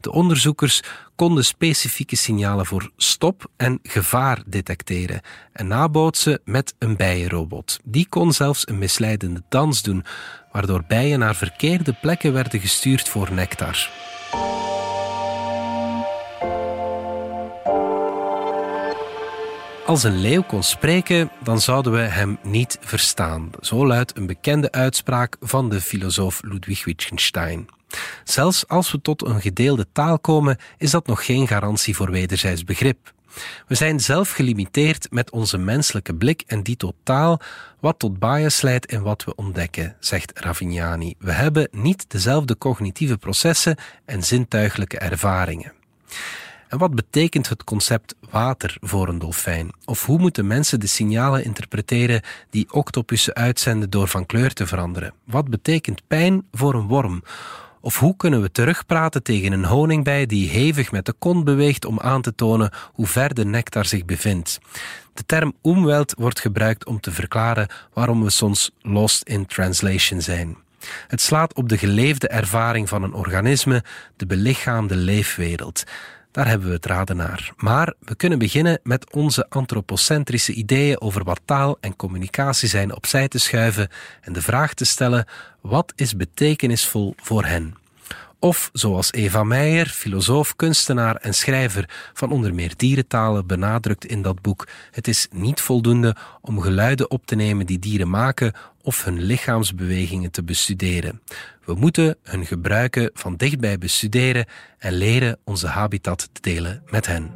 De 0.01 0.11
onderzoekers 0.11 0.81
konden 1.15 1.45
specifieke 1.45 2.15
signalen 2.15 2.65
voor 2.65 2.91
stop 2.95 3.51
en 3.57 3.79
gevaar 3.83 4.43
detecteren 4.45 5.21
en 5.53 5.67
nabootsen 5.67 6.39
met 6.45 6.73
een 6.79 6.95
bijenrobot. 6.95 7.79
Die 7.83 8.07
kon 8.09 8.33
zelfs 8.33 8.67
een 8.67 8.77
misleidende 8.77 9.43
dans 9.49 9.81
doen, 9.81 10.05
waardoor 10.51 10.83
bijen 10.87 11.19
naar 11.19 11.35
verkeerde 11.35 11.97
plekken 12.01 12.33
werden 12.33 12.59
gestuurd 12.59 13.09
voor 13.09 13.31
nectar. 13.33 13.89
Als 19.87 20.03
een 20.03 20.17
leeuw 20.17 20.41
kon 20.41 20.63
spreken, 20.63 21.31
dan 21.43 21.61
zouden 21.61 21.91
we 21.91 21.99
hem 21.99 22.37
niet 22.43 22.77
verstaan. 22.81 23.49
Zo 23.61 23.85
luidt 23.85 24.17
een 24.17 24.25
bekende 24.25 24.71
uitspraak 24.71 25.35
van 25.39 25.69
de 25.69 25.81
filosoof 25.81 26.41
Ludwig 26.43 26.85
Wittgenstein. 26.85 27.67
Zelfs 28.23 28.67
als 28.67 28.91
we 28.91 29.01
tot 29.01 29.25
een 29.25 29.41
gedeelde 29.41 29.87
taal 29.91 30.19
komen, 30.19 30.57
is 30.77 30.91
dat 30.91 31.07
nog 31.07 31.25
geen 31.25 31.47
garantie 31.47 31.95
voor 31.95 32.11
wederzijds 32.11 32.63
begrip. 32.63 33.13
We 33.67 33.75
zijn 33.75 33.99
zelf 33.99 34.31
gelimiteerd 34.31 35.11
met 35.11 35.31
onze 35.31 35.57
menselijke 35.57 36.15
blik 36.15 36.43
en 36.47 36.63
die 36.63 36.77
totaal, 36.77 37.39
wat 37.79 37.99
tot 37.99 38.19
bias 38.19 38.61
leidt 38.61 38.91
in 38.91 39.01
wat 39.01 39.23
we 39.23 39.35
ontdekken, 39.35 39.95
zegt 39.99 40.39
Ravignani. 40.39 41.15
We 41.19 41.31
hebben 41.31 41.67
niet 41.71 42.05
dezelfde 42.07 42.57
cognitieve 42.57 43.17
processen 43.17 43.77
en 44.05 44.23
zintuigelijke 44.23 44.97
ervaringen. 44.97 45.73
En 46.67 46.77
wat 46.77 46.95
betekent 46.95 47.49
het 47.49 47.63
concept 47.63 48.15
water 48.29 48.77
voor 48.81 49.07
een 49.07 49.19
dolfijn? 49.19 49.71
Of 49.85 50.05
hoe 50.05 50.19
moeten 50.19 50.47
mensen 50.47 50.79
de 50.79 50.87
signalen 50.87 51.43
interpreteren 51.43 52.21
die 52.49 52.73
octopussen 52.73 53.33
uitzenden 53.33 53.89
door 53.89 54.07
van 54.07 54.25
kleur 54.25 54.53
te 54.53 54.67
veranderen? 54.67 55.13
Wat 55.23 55.49
betekent 55.49 56.01
pijn 56.07 56.47
voor 56.51 56.73
een 56.73 56.87
worm? 56.87 57.23
Of 57.81 57.99
hoe 57.99 58.15
kunnen 58.15 58.41
we 58.41 58.51
terugpraten 58.51 59.23
tegen 59.23 59.51
een 59.51 59.65
honingbij 59.65 60.25
die 60.25 60.49
hevig 60.49 60.91
met 60.91 61.05
de 61.05 61.13
kont 61.19 61.43
beweegt 61.43 61.85
om 61.85 61.99
aan 61.99 62.21
te 62.21 62.35
tonen 62.35 62.71
hoe 62.93 63.07
ver 63.07 63.33
de 63.33 63.45
nectar 63.45 63.85
zich 63.85 64.05
bevindt? 64.05 64.59
De 65.13 65.25
term 65.25 65.53
umwelt 65.63 66.13
wordt 66.17 66.39
gebruikt 66.39 66.85
om 66.85 66.99
te 66.99 67.11
verklaren 67.11 67.67
waarom 67.93 68.23
we 68.23 68.29
soms 68.29 68.71
lost 68.81 69.23
in 69.23 69.45
translation 69.45 70.21
zijn. 70.21 70.57
Het 71.07 71.21
slaat 71.21 71.53
op 71.53 71.69
de 71.69 71.77
geleefde 71.77 72.27
ervaring 72.27 72.89
van 72.89 73.03
een 73.03 73.13
organisme, 73.13 73.83
de 74.15 74.25
belichaamde 74.25 74.95
leefwereld. 74.95 75.83
Daar 76.31 76.47
hebben 76.47 76.67
we 76.67 76.73
het 76.73 76.85
raden 76.85 77.15
naar. 77.15 77.53
Maar 77.57 77.93
we 77.99 78.15
kunnen 78.15 78.39
beginnen 78.39 78.79
met 78.83 79.13
onze 79.13 79.45
antropocentrische 79.49 80.53
ideeën 80.53 81.01
over 81.01 81.23
wat 81.23 81.41
taal 81.45 81.77
en 81.79 81.95
communicatie 81.95 82.69
zijn 82.69 82.95
opzij 82.95 83.27
te 83.27 83.39
schuiven 83.39 83.89
en 84.21 84.33
de 84.33 84.41
vraag 84.41 84.73
te 84.73 84.85
stellen: 84.85 85.25
wat 85.61 85.93
is 85.95 86.15
betekenisvol 86.15 87.13
voor 87.17 87.45
hen? 87.45 87.75
Of 88.39 88.69
zoals 88.73 89.11
Eva 89.11 89.43
Meijer, 89.43 89.87
filosoof, 89.87 90.55
kunstenaar 90.55 91.15
en 91.15 91.33
schrijver 91.33 91.89
van 92.13 92.31
onder 92.31 92.53
meer 92.53 92.73
dierentalen, 92.75 93.47
benadrukt 93.47 94.05
in 94.05 94.21
dat 94.21 94.41
boek: 94.41 94.67
het 94.91 95.07
is 95.07 95.27
niet 95.31 95.61
voldoende 95.61 96.15
om 96.41 96.61
geluiden 96.61 97.11
op 97.11 97.25
te 97.25 97.35
nemen 97.35 97.65
die 97.65 97.79
dieren 97.79 98.09
maken 98.09 98.53
of 98.87 99.03
hun 99.03 99.21
lichaamsbewegingen 99.21 100.31
te 100.31 100.43
bestuderen. 100.43 101.21
We 101.65 101.73
moeten 101.73 102.17
hun 102.23 102.45
gebruiken 102.45 103.09
van 103.13 103.35
dichtbij 103.35 103.77
bestuderen 103.77 104.45
en 104.77 104.93
leren 104.93 105.39
onze 105.43 105.67
habitat 105.67 106.29
te 106.31 106.41
delen 106.41 106.83
met 106.85 107.05
hen. 107.05 107.31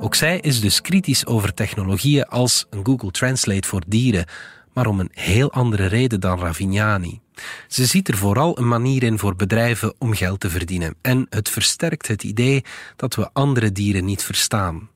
Ook 0.00 0.14
zij 0.14 0.40
is 0.40 0.60
dus 0.60 0.80
kritisch 0.80 1.26
over 1.26 1.54
technologieën 1.54 2.24
als 2.24 2.66
een 2.70 2.84
Google 2.86 3.10
Translate 3.10 3.68
voor 3.68 3.82
dieren, 3.86 4.26
maar 4.72 4.86
om 4.86 5.00
een 5.00 5.10
heel 5.12 5.52
andere 5.52 5.86
reden 5.86 6.20
dan 6.20 6.38
Ravignani. 6.38 7.20
Ze 7.68 7.86
ziet 7.86 8.08
er 8.08 8.16
vooral 8.16 8.58
een 8.58 8.68
manier 8.68 9.02
in 9.02 9.18
voor 9.18 9.36
bedrijven 9.36 9.94
om 9.98 10.14
geld 10.14 10.40
te 10.40 10.50
verdienen 10.50 10.94
en 11.00 11.26
het 11.30 11.48
versterkt 11.48 12.08
het 12.08 12.22
idee 12.22 12.64
dat 12.96 13.14
we 13.14 13.30
andere 13.32 13.72
dieren 13.72 14.04
niet 14.04 14.22
verstaan. 14.22 14.88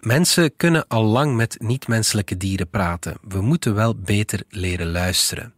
Mensen 0.00 0.56
kunnen 0.56 0.84
al 0.88 1.04
lang 1.04 1.36
met 1.36 1.56
niet-menselijke 1.58 2.36
dieren 2.36 2.68
praten. 2.68 3.16
We 3.28 3.40
moeten 3.40 3.74
wel 3.74 3.94
beter 3.94 4.42
leren 4.48 4.90
luisteren. 4.90 5.54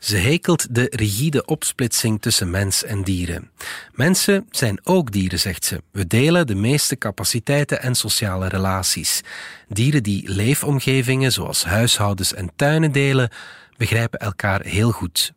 Ze 0.00 0.16
hekelt 0.16 0.74
de 0.74 0.86
rigide 0.90 1.44
opsplitsing 1.44 2.22
tussen 2.22 2.50
mens 2.50 2.84
en 2.84 3.02
dieren. 3.02 3.50
Mensen 3.92 4.46
zijn 4.50 4.80
ook 4.82 5.12
dieren, 5.12 5.38
zegt 5.38 5.64
ze. 5.64 5.82
We 5.92 6.06
delen 6.06 6.46
de 6.46 6.54
meeste 6.54 6.98
capaciteiten 6.98 7.82
en 7.82 7.94
sociale 7.94 8.48
relaties. 8.48 9.20
Dieren 9.68 10.02
die 10.02 10.28
leefomgevingen 10.28 11.32
zoals 11.32 11.64
huishoudens 11.64 12.34
en 12.34 12.50
tuinen 12.56 12.92
delen, 12.92 13.30
begrijpen 13.76 14.18
elkaar 14.18 14.62
heel 14.62 14.90
goed. 14.90 15.32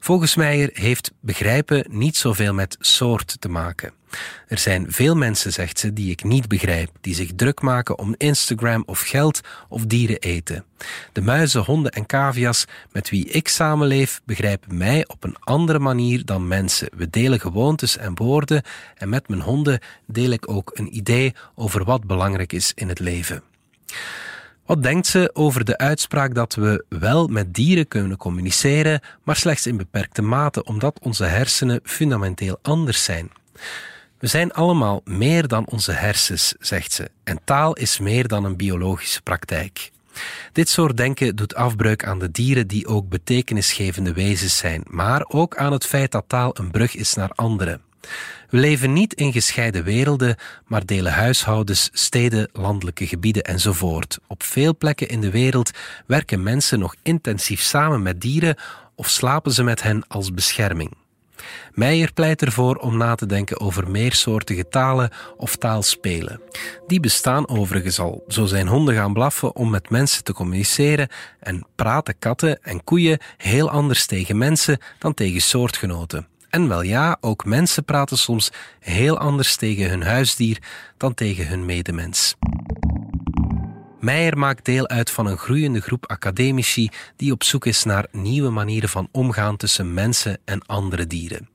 Volgens 0.00 0.34
Meijer 0.34 0.70
heeft 0.72 1.12
begrijpen 1.20 1.84
niet 1.88 2.16
zoveel 2.16 2.54
met 2.54 2.76
soort 2.80 3.36
te 3.40 3.48
maken. 3.48 3.92
Er 4.48 4.58
zijn 4.58 4.92
veel 4.92 5.16
mensen, 5.16 5.52
zegt 5.52 5.78
ze, 5.78 5.92
die 5.92 6.10
ik 6.10 6.24
niet 6.24 6.48
begrijp, 6.48 6.90
die 7.00 7.14
zich 7.14 7.30
druk 7.36 7.60
maken 7.60 7.98
om 7.98 8.14
Instagram 8.16 8.82
of 8.86 9.00
geld 9.00 9.40
of 9.68 9.86
dieren 9.86 10.18
eten. 10.18 10.64
De 11.12 11.20
muizen, 11.20 11.62
honden 11.62 11.92
en 11.92 12.06
cavia's 12.06 12.64
met 12.92 13.10
wie 13.10 13.28
ik 13.28 13.48
samenleef 13.48 14.20
begrijpen 14.24 14.76
mij 14.76 15.04
op 15.06 15.24
een 15.24 15.36
andere 15.38 15.78
manier 15.78 16.24
dan 16.24 16.48
mensen. 16.48 16.88
We 16.96 17.10
delen 17.10 17.40
gewoontes 17.40 17.96
en 17.96 18.16
woorden 18.16 18.62
en 18.94 19.08
met 19.08 19.28
mijn 19.28 19.40
honden 19.40 19.80
deel 20.06 20.30
ik 20.30 20.50
ook 20.50 20.70
een 20.74 20.96
idee 20.96 21.34
over 21.54 21.84
wat 21.84 22.06
belangrijk 22.06 22.52
is 22.52 22.72
in 22.74 22.88
het 22.88 22.98
leven. 22.98 23.42
Wat 24.66 24.82
denkt 24.82 25.06
ze 25.06 25.30
over 25.32 25.64
de 25.64 25.78
uitspraak 25.78 26.34
dat 26.34 26.54
we 26.54 26.84
wel 26.88 27.26
met 27.26 27.54
dieren 27.54 27.88
kunnen 27.88 28.16
communiceren, 28.16 29.00
maar 29.22 29.36
slechts 29.36 29.66
in 29.66 29.76
beperkte 29.76 30.22
mate, 30.22 30.64
omdat 30.64 31.00
onze 31.00 31.24
hersenen 31.24 31.80
fundamenteel 31.82 32.58
anders 32.62 33.04
zijn? 33.04 33.30
We 34.18 34.26
zijn 34.26 34.52
allemaal 34.52 35.00
meer 35.04 35.48
dan 35.48 35.66
onze 35.66 35.92
hersens, 35.92 36.54
zegt 36.58 36.92
ze, 36.92 37.10
en 37.24 37.38
taal 37.44 37.72
is 37.74 37.98
meer 37.98 38.28
dan 38.28 38.44
een 38.44 38.56
biologische 38.56 39.22
praktijk. 39.22 39.90
Dit 40.52 40.68
soort 40.68 40.96
denken 40.96 41.36
doet 41.36 41.54
afbreuk 41.54 42.04
aan 42.04 42.18
de 42.18 42.30
dieren 42.30 42.66
die 42.66 42.86
ook 42.86 43.08
betekenisgevende 43.08 44.12
wezens 44.12 44.56
zijn, 44.56 44.82
maar 44.86 45.24
ook 45.28 45.56
aan 45.56 45.72
het 45.72 45.86
feit 45.86 46.12
dat 46.12 46.24
taal 46.26 46.50
een 46.58 46.70
brug 46.70 46.96
is 46.96 47.14
naar 47.14 47.30
anderen. 47.34 47.80
We 48.50 48.58
leven 48.58 48.92
niet 48.92 49.14
in 49.14 49.32
gescheiden 49.32 49.84
werelden, 49.84 50.36
maar 50.66 50.86
delen 50.86 51.12
huishoudens, 51.12 51.90
steden, 51.92 52.48
landelijke 52.52 53.06
gebieden 53.06 53.42
enzovoort. 53.42 54.18
Op 54.26 54.42
veel 54.42 54.76
plekken 54.76 55.08
in 55.08 55.20
de 55.20 55.30
wereld 55.30 55.70
werken 56.06 56.42
mensen 56.42 56.78
nog 56.78 56.94
intensief 57.02 57.60
samen 57.60 58.02
met 58.02 58.20
dieren 58.20 58.56
of 58.94 59.08
slapen 59.08 59.52
ze 59.52 59.62
met 59.62 59.82
hen 59.82 60.04
als 60.08 60.34
bescherming. 60.34 60.96
Meijer 61.72 62.12
pleit 62.12 62.42
ervoor 62.42 62.76
om 62.76 62.96
na 62.96 63.14
te 63.14 63.26
denken 63.26 63.60
over 63.60 63.90
meersoortige 63.90 64.68
talen 64.68 65.10
of 65.36 65.56
taalspelen. 65.56 66.40
Die 66.86 67.00
bestaan 67.00 67.48
overigens 67.48 67.98
al. 67.98 68.24
Zo 68.28 68.44
zijn 68.44 68.68
honden 68.68 68.94
gaan 68.94 69.12
blaffen 69.12 69.56
om 69.56 69.70
met 69.70 69.90
mensen 69.90 70.24
te 70.24 70.32
communiceren 70.32 71.08
en 71.40 71.66
praten 71.74 72.18
katten 72.18 72.62
en 72.62 72.84
koeien 72.84 73.18
heel 73.36 73.70
anders 73.70 74.06
tegen 74.06 74.38
mensen 74.38 74.78
dan 74.98 75.14
tegen 75.14 75.40
soortgenoten. 75.40 76.26
En 76.56 76.68
wel 76.68 76.82
ja, 76.82 77.16
ook 77.20 77.44
mensen 77.44 77.84
praten 77.84 78.18
soms 78.18 78.50
heel 78.80 79.18
anders 79.18 79.56
tegen 79.56 79.88
hun 79.88 80.02
huisdier 80.02 80.58
dan 80.96 81.14
tegen 81.14 81.48
hun 81.48 81.64
medemens. 81.64 82.34
Meijer 84.00 84.38
maakt 84.38 84.64
deel 84.64 84.88
uit 84.88 85.10
van 85.10 85.26
een 85.26 85.36
groeiende 85.36 85.80
groep 85.80 86.06
academici 86.06 86.88
die 87.16 87.32
op 87.32 87.44
zoek 87.44 87.66
is 87.66 87.84
naar 87.84 88.06
nieuwe 88.12 88.50
manieren 88.50 88.88
van 88.88 89.08
omgaan 89.12 89.56
tussen 89.56 89.94
mensen 89.94 90.38
en 90.44 90.66
andere 90.66 91.06
dieren. 91.06 91.48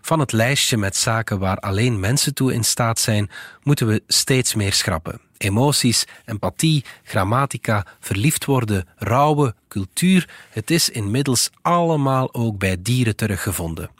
Van 0.00 0.20
het 0.20 0.32
lijstje 0.32 0.76
met 0.76 0.96
zaken 0.96 1.38
waar 1.38 1.58
alleen 1.58 2.00
mensen 2.00 2.34
toe 2.34 2.52
in 2.52 2.64
staat 2.64 3.00
zijn, 3.00 3.30
moeten 3.62 3.86
we 3.86 4.02
steeds 4.06 4.54
meer 4.54 4.72
schrappen. 4.72 5.20
Emoties, 5.42 6.04
empathie, 6.24 6.84
grammatica, 7.02 7.86
verliefd 8.00 8.44
worden, 8.44 8.86
rouwen, 8.96 9.54
cultuur, 9.68 10.28
het 10.50 10.70
is 10.70 10.88
inmiddels 10.88 11.50
allemaal 11.62 12.34
ook 12.34 12.58
bij 12.58 12.76
dieren 12.82 13.16
teruggevonden. 13.16 13.90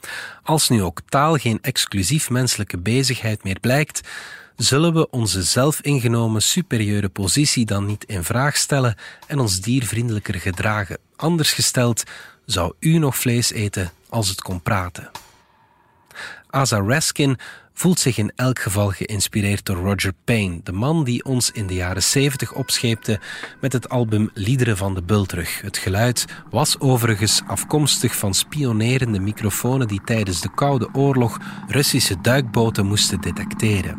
Als 0.43 0.69
nu 0.69 0.83
ook 0.83 1.01
taal 1.09 1.35
geen 1.35 1.59
exclusief 1.61 2.29
menselijke 2.29 2.77
bezigheid 2.77 3.43
meer 3.43 3.59
blijkt, 3.59 4.01
zullen 4.55 4.93
we 4.93 5.09
onze 5.09 5.43
zelfingenomen 5.43 6.41
superieure 6.41 7.09
positie 7.09 7.65
dan 7.65 7.85
niet 7.85 8.03
in 8.03 8.23
vraag 8.23 8.57
stellen 8.57 8.95
en 9.27 9.39
ons 9.39 9.61
diervriendelijker 9.61 10.35
gedragen. 10.35 10.97
Anders 11.15 11.53
gesteld, 11.53 12.03
zou 12.45 12.73
u 12.79 12.97
nog 12.97 13.17
vlees 13.17 13.51
eten 13.51 13.91
als 14.09 14.29
het 14.29 14.41
kon 14.41 14.61
praten? 14.61 15.11
Asa 16.49 16.81
Raskin 16.81 17.37
voelt 17.73 17.99
zich 17.99 18.17
in 18.17 18.31
elk 18.35 18.59
geval 18.59 18.89
geïnspireerd 18.89 19.65
door 19.65 19.75
Roger 19.75 20.13
Payne, 20.23 20.59
de 20.63 20.71
man 20.71 21.03
die 21.03 21.25
ons 21.25 21.51
in 21.51 21.67
de 21.67 21.73
jaren 21.73 22.03
70 22.03 22.53
opscheepte 22.53 23.19
met 23.61 23.73
het 23.73 23.89
album 23.89 24.29
Liederen 24.33 24.77
van 24.77 24.93
de 24.93 25.01
Bultrug. 25.01 25.61
Het 25.61 25.77
geluid 25.77 26.25
was 26.49 26.79
overigens 26.79 27.41
afkomstig 27.47 28.15
van 28.15 28.33
spionerende 28.33 29.19
microfoons 29.19 29.85
die 29.85 30.01
tijdens 30.05 30.41
de 30.41 30.53
Koude 30.55 30.89
Oorlog 30.93 31.39
Russische 31.67 32.21
duikboten 32.21 32.85
moesten 32.85 33.21
detecteren. 33.21 33.97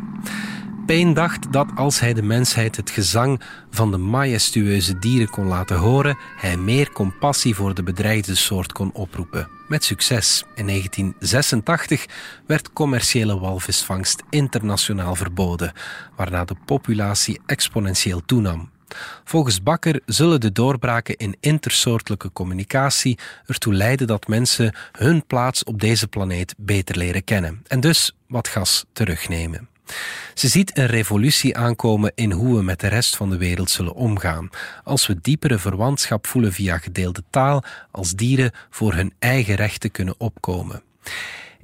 Payne 0.85 1.13
dacht 1.13 1.51
dat 1.51 1.67
als 1.75 1.99
hij 1.99 2.13
de 2.13 2.21
mensheid 2.21 2.75
het 2.75 2.89
gezang 2.89 3.41
van 3.69 3.91
de 3.91 3.97
majestueuze 3.97 4.99
dieren 4.99 5.29
kon 5.29 5.45
laten 5.45 5.77
horen, 5.77 6.17
hij 6.35 6.57
meer 6.57 6.91
compassie 6.91 7.55
voor 7.55 7.73
de 7.73 7.83
bedreigde 7.83 8.35
soort 8.35 8.71
kon 8.71 8.91
oproepen. 8.93 9.49
Met 9.67 9.83
succes. 9.83 10.43
In 10.55 10.67
1986 10.67 12.05
werd 12.47 12.73
commerciële 12.73 13.39
walvisvangst 13.39 14.23
internationaal 14.29 15.15
verboden, 15.15 15.73
waarna 16.15 16.45
de 16.45 16.55
populatie 16.65 17.39
exponentieel 17.45 18.21
toenam. 18.25 18.69
Volgens 19.23 19.63
Bakker 19.63 20.01
zullen 20.05 20.39
de 20.39 20.51
doorbraken 20.51 21.15
in 21.15 21.37
intersoortelijke 21.39 22.31
communicatie 22.31 23.17
ertoe 23.45 23.73
leiden 23.73 24.07
dat 24.07 24.27
mensen 24.27 24.75
hun 24.91 25.25
plaats 25.25 25.63
op 25.63 25.79
deze 25.79 26.07
planeet 26.07 26.55
beter 26.57 26.97
leren 26.97 27.23
kennen 27.23 27.61
en 27.67 27.79
dus 27.79 28.15
wat 28.27 28.47
gas 28.47 28.85
terugnemen. 28.93 29.73
Ze 30.33 30.47
ziet 30.47 30.77
een 30.77 30.87
revolutie 30.87 31.57
aankomen 31.57 32.11
in 32.15 32.31
hoe 32.31 32.55
we 32.55 32.63
met 32.63 32.79
de 32.79 32.87
rest 32.87 33.15
van 33.15 33.29
de 33.29 33.37
wereld 33.37 33.69
zullen 33.69 33.93
omgaan, 33.93 34.49
als 34.83 35.07
we 35.07 35.19
diepere 35.21 35.57
verwantschap 35.59 36.27
voelen 36.27 36.53
via 36.53 36.77
gedeelde 36.77 37.23
taal, 37.29 37.63
als 37.91 38.11
dieren 38.11 38.51
voor 38.69 38.93
hun 38.93 39.13
eigen 39.19 39.55
rechten 39.55 39.91
kunnen 39.91 40.15
opkomen. 40.17 40.83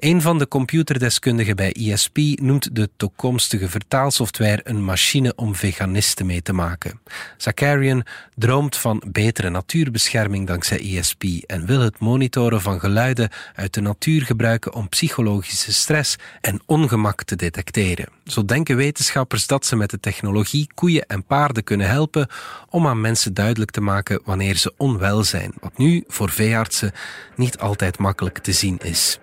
Een 0.01 0.21
van 0.21 0.37
de 0.37 0.47
computerdeskundigen 0.47 1.55
bij 1.55 1.71
ISP 1.71 2.17
noemt 2.35 2.75
de 2.75 2.89
toekomstige 2.97 3.69
vertaalsoftware 3.69 4.61
een 4.63 4.83
machine 4.83 5.35
om 5.35 5.55
veganisten 5.55 6.25
mee 6.25 6.41
te 6.41 6.53
maken. 6.53 6.99
Zakarian 7.37 8.03
droomt 8.35 8.77
van 8.77 9.03
betere 9.07 9.49
natuurbescherming 9.49 10.47
dankzij 10.47 10.77
ISP 10.77 11.23
en 11.45 11.65
wil 11.65 11.79
het 11.79 11.99
monitoren 11.99 12.61
van 12.61 12.79
geluiden 12.79 13.29
uit 13.55 13.73
de 13.73 13.81
natuur 13.81 14.21
gebruiken 14.21 14.73
om 14.73 14.89
psychologische 14.89 15.73
stress 15.73 16.15
en 16.41 16.61
ongemak 16.65 17.23
te 17.23 17.35
detecteren. 17.35 18.07
Zo 18.25 18.45
denken 18.45 18.75
wetenschappers 18.75 19.47
dat 19.47 19.65
ze 19.65 19.75
met 19.75 19.89
de 19.89 19.99
technologie 19.99 20.67
koeien 20.75 21.05
en 21.05 21.23
paarden 21.23 21.63
kunnen 21.63 21.87
helpen 21.87 22.27
om 22.69 22.87
aan 22.87 23.01
mensen 23.01 23.33
duidelijk 23.33 23.71
te 23.71 23.81
maken 23.81 24.21
wanneer 24.25 24.55
ze 24.55 24.73
onwel 24.77 25.23
zijn, 25.23 25.53
wat 25.59 25.77
nu 25.77 26.03
voor 26.07 26.29
veeartsen 26.29 26.91
niet 27.35 27.57
altijd 27.57 27.97
makkelijk 27.97 28.37
te 28.37 28.51
zien 28.51 28.77
is. 28.83 29.19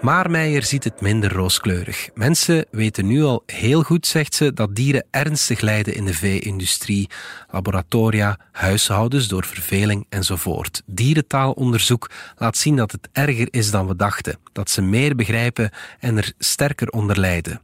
Maar 0.00 0.30
Meijer 0.30 0.62
ziet 0.62 0.84
het 0.84 1.00
minder 1.00 1.32
rooskleurig. 1.32 2.08
Mensen 2.14 2.66
weten 2.70 3.06
nu 3.06 3.22
al 3.22 3.42
heel 3.46 3.82
goed, 3.82 4.06
zegt 4.06 4.34
ze, 4.34 4.52
dat 4.52 4.74
dieren 4.74 5.04
ernstig 5.10 5.60
lijden 5.60 5.94
in 5.94 6.04
de 6.04 6.14
vee-industrie, 6.14 7.08
laboratoria, 7.50 8.38
huishoudens 8.52 9.28
door 9.28 9.44
verveling 9.44 10.06
enzovoort. 10.08 10.82
Dierentaalonderzoek 10.86 12.10
laat 12.36 12.56
zien 12.56 12.76
dat 12.76 12.92
het 12.92 13.08
erger 13.12 13.48
is 13.50 13.70
dan 13.70 13.86
we 13.86 13.96
dachten, 13.96 14.38
dat 14.52 14.70
ze 14.70 14.82
meer 14.82 15.16
begrijpen 15.16 15.70
en 15.98 16.16
er 16.16 16.32
sterker 16.38 16.88
onder 16.88 17.18
lijden. 17.18 17.60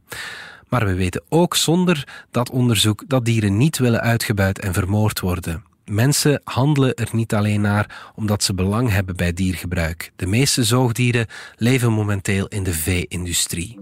Maar 0.67 0.85
we 0.85 0.93
weten 0.93 1.23
ook 1.29 1.55
zonder 1.55 2.25
dat 2.31 2.49
onderzoek 2.49 3.03
dat 3.07 3.25
dieren 3.25 3.57
niet 3.57 3.77
willen 3.77 4.01
uitgebuit 4.01 4.59
en 4.59 4.73
vermoord 4.73 5.19
worden. 5.19 5.63
Mensen 5.91 6.41
handelen 6.43 6.93
er 6.93 7.09
niet 7.11 7.33
alleen 7.33 7.61
naar 7.61 8.11
omdat 8.15 8.43
ze 8.43 8.53
belang 8.53 8.89
hebben 8.89 9.15
bij 9.15 9.33
diergebruik. 9.33 10.11
De 10.15 10.25
meeste 10.25 10.63
zoogdieren 10.63 11.27
leven 11.55 11.91
momenteel 11.91 12.47
in 12.47 12.63
de 12.63 12.73
vee-industrie. 12.73 13.79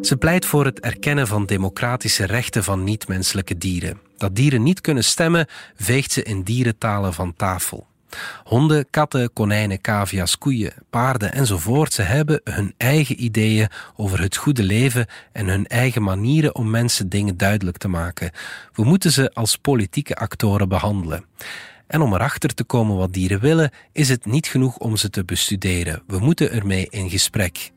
Ze 0.00 0.16
pleit 0.16 0.46
voor 0.46 0.64
het 0.64 0.80
erkennen 0.80 1.26
van 1.26 1.46
democratische 1.46 2.24
rechten 2.24 2.64
van 2.64 2.84
niet-menselijke 2.84 3.58
dieren. 3.58 4.00
Dat 4.16 4.36
dieren 4.36 4.62
niet 4.62 4.80
kunnen 4.80 5.04
stemmen, 5.04 5.46
veegt 5.76 6.12
ze 6.12 6.22
in 6.22 6.42
dierentalen 6.42 7.14
van 7.14 7.34
tafel. 7.34 7.86
Honden, 8.44 8.86
katten, 8.90 9.32
konijnen, 9.32 9.80
cavia's, 9.80 10.38
koeien, 10.38 10.72
paarden 10.90 11.32
enzovoort, 11.32 11.92
ze 11.92 12.02
hebben 12.02 12.40
hun 12.44 12.74
eigen 12.76 13.24
ideeën 13.24 13.68
over 13.96 14.20
het 14.20 14.36
goede 14.36 14.62
leven 14.62 15.06
en 15.32 15.46
hun 15.46 15.66
eigen 15.66 16.02
manieren 16.02 16.54
om 16.54 16.70
mensen 16.70 17.08
dingen 17.08 17.36
duidelijk 17.36 17.76
te 17.76 17.88
maken. 17.88 18.30
We 18.72 18.84
moeten 18.84 19.12
ze 19.12 19.30
als 19.34 19.56
politieke 19.56 20.16
actoren 20.16 20.68
behandelen. 20.68 21.24
En 21.86 22.00
om 22.00 22.14
erachter 22.14 22.54
te 22.54 22.64
komen 22.64 22.96
wat 22.96 23.12
dieren 23.12 23.40
willen, 23.40 23.70
is 23.92 24.08
het 24.08 24.26
niet 24.26 24.46
genoeg 24.46 24.76
om 24.76 24.96
ze 24.96 25.10
te 25.10 25.24
bestuderen. 25.24 26.02
We 26.06 26.18
moeten 26.18 26.52
ermee 26.52 26.86
in 26.90 27.10
gesprek. 27.10 27.70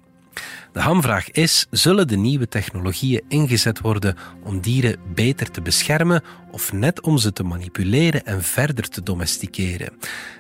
De 0.72 0.80
hamvraag 0.80 1.32
is: 1.32 1.68
zullen 1.70 2.08
de 2.08 2.18
nieuwe 2.18 2.48
technologieën 2.48 3.22
ingezet 3.28 3.80
worden 3.80 4.18
om 4.44 4.60
dieren 4.60 4.96
beter 5.14 5.52
te 5.52 5.62
beschermen 5.62 6.24
of 6.52 6.74
net 6.74 7.02
om 7.02 7.18
ze 7.18 7.34
te 7.34 7.44
manipuleren 7.44 8.26
en 8.26 8.44
verder 8.44 8.90
te 8.90 9.04
domesticeren? 9.04 9.94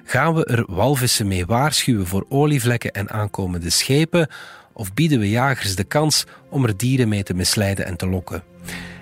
Gaan 0.04 0.34
we 0.34 0.46
er 0.46 0.64
walvissen 0.68 1.28
mee 1.28 1.46
waarschuwen 1.46 2.08
voor 2.08 2.26
olievlekken 2.30 2.92
en 2.92 3.10
aankomende 3.10 3.70
schepen? 3.70 4.28
Of 4.74 4.94
bieden 4.94 5.20
we 5.20 5.30
jagers 5.30 5.76
de 5.76 5.84
kans 5.84 6.26
om 6.50 6.66
er 6.66 6.78
dieren 6.78 7.10
mee 7.10 7.24
te 7.24 7.34
misleiden 7.34 7.86
en 7.86 7.98
te 7.98 8.08
lokken? 8.08 8.44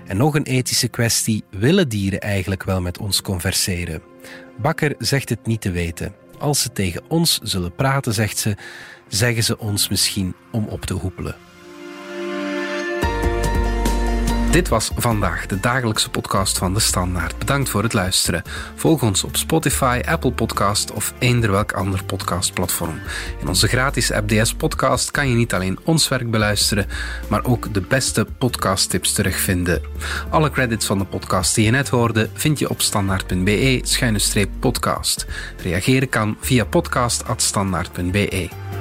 En 0.06 0.16
nog 0.16 0.34
een 0.34 0.42
ethische 0.42 0.88
kwestie: 0.88 1.44
willen 1.50 1.88
dieren 1.88 2.20
eigenlijk 2.20 2.62
wel 2.62 2.80
met 2.80 2.98
ons 2.98 3.22
converseren? 3.22 4.02
Bakker 4.58 4.94
zegt 4.98 5.28
het 5.28 5.46
niet 5.46 5.60
te 5.60 5.70
weten. 5.70 6.14
Als 6.38 6.62
ze 6.62 6.72
tegen 6.72 7.02
ons 7.08 7.38
zullen 7.42 7.74
praten, 7.74 8.14
zegt 8.14 8.38
ze, 8.38 8.56
zeggen 9.10 9.44
ze 9.44 9.58
ons 9.58 9.88
misschien 9.88 10.34
om 10.50 10.66
op 10.68 10.84
te 10.84 10.94
hoepelen. 10.94 11.34
Dit 14.50 14.68
was 14.68 14.90
vandaag 14.96 15.46
de 15.46 15.60
dagelijkse 15.60 16.10
podcast 16.10 16.58
van 16.58 16.74
De 16.74 16.80
Standaard. 16.80 17.38
Bedankt 17.38 17.68
voor 17.68 17.82
het 17.82 17.92
luisteren. 17.92 18.42
Volg 18.74 19.02
ons 19.02 19.24
op 19.24 19.36
Spotify, 19.36 20.00
Apple 20.04 20.32
Podcast 20.32 20.92
of 20.92 21.14
eender 21.18 21.50
welk 21.50 21.72
ander 21.72 22.04
podcastplatform. 22.04 23.00
In 23.40 23.48
onze 23.48 23.66
gratis 23.66 24.10
FDS 24.26 24.54
podcast 24.54 25.10
kan 25.10 25.28
je 25.28 25.34
niet 25.34 25.54
alleen 25.54 25.78
ons 25.84 26.08
werk 26.08 26.30
beluisteren, 26.30 26.86
maar 27.28 27.44
ook 27.44 27.74
de 27.74 27.80
beste 27.80 28.26
podcasttips 28.38 29.12
terugvinden. 29.12 29.82
Alle 30.30 30.50
credits 30.50 30.86
van 30.86 30.98
de 30.98 31.04
podcast 31.04 31.54
die 31.54 31.64
je 31.64 31.70
net 31.70 31.88
hoorde 31.88 32.28
vind 32.32 32.58
je 32.58 32.70
op 32.70 32.80
standaard.be-podcast. 32.80 35.26
Reageren 35.62 36.08
kan 36.08 36.36
via 36.40 36.64
podcast.standaard.be. 36.64 38.79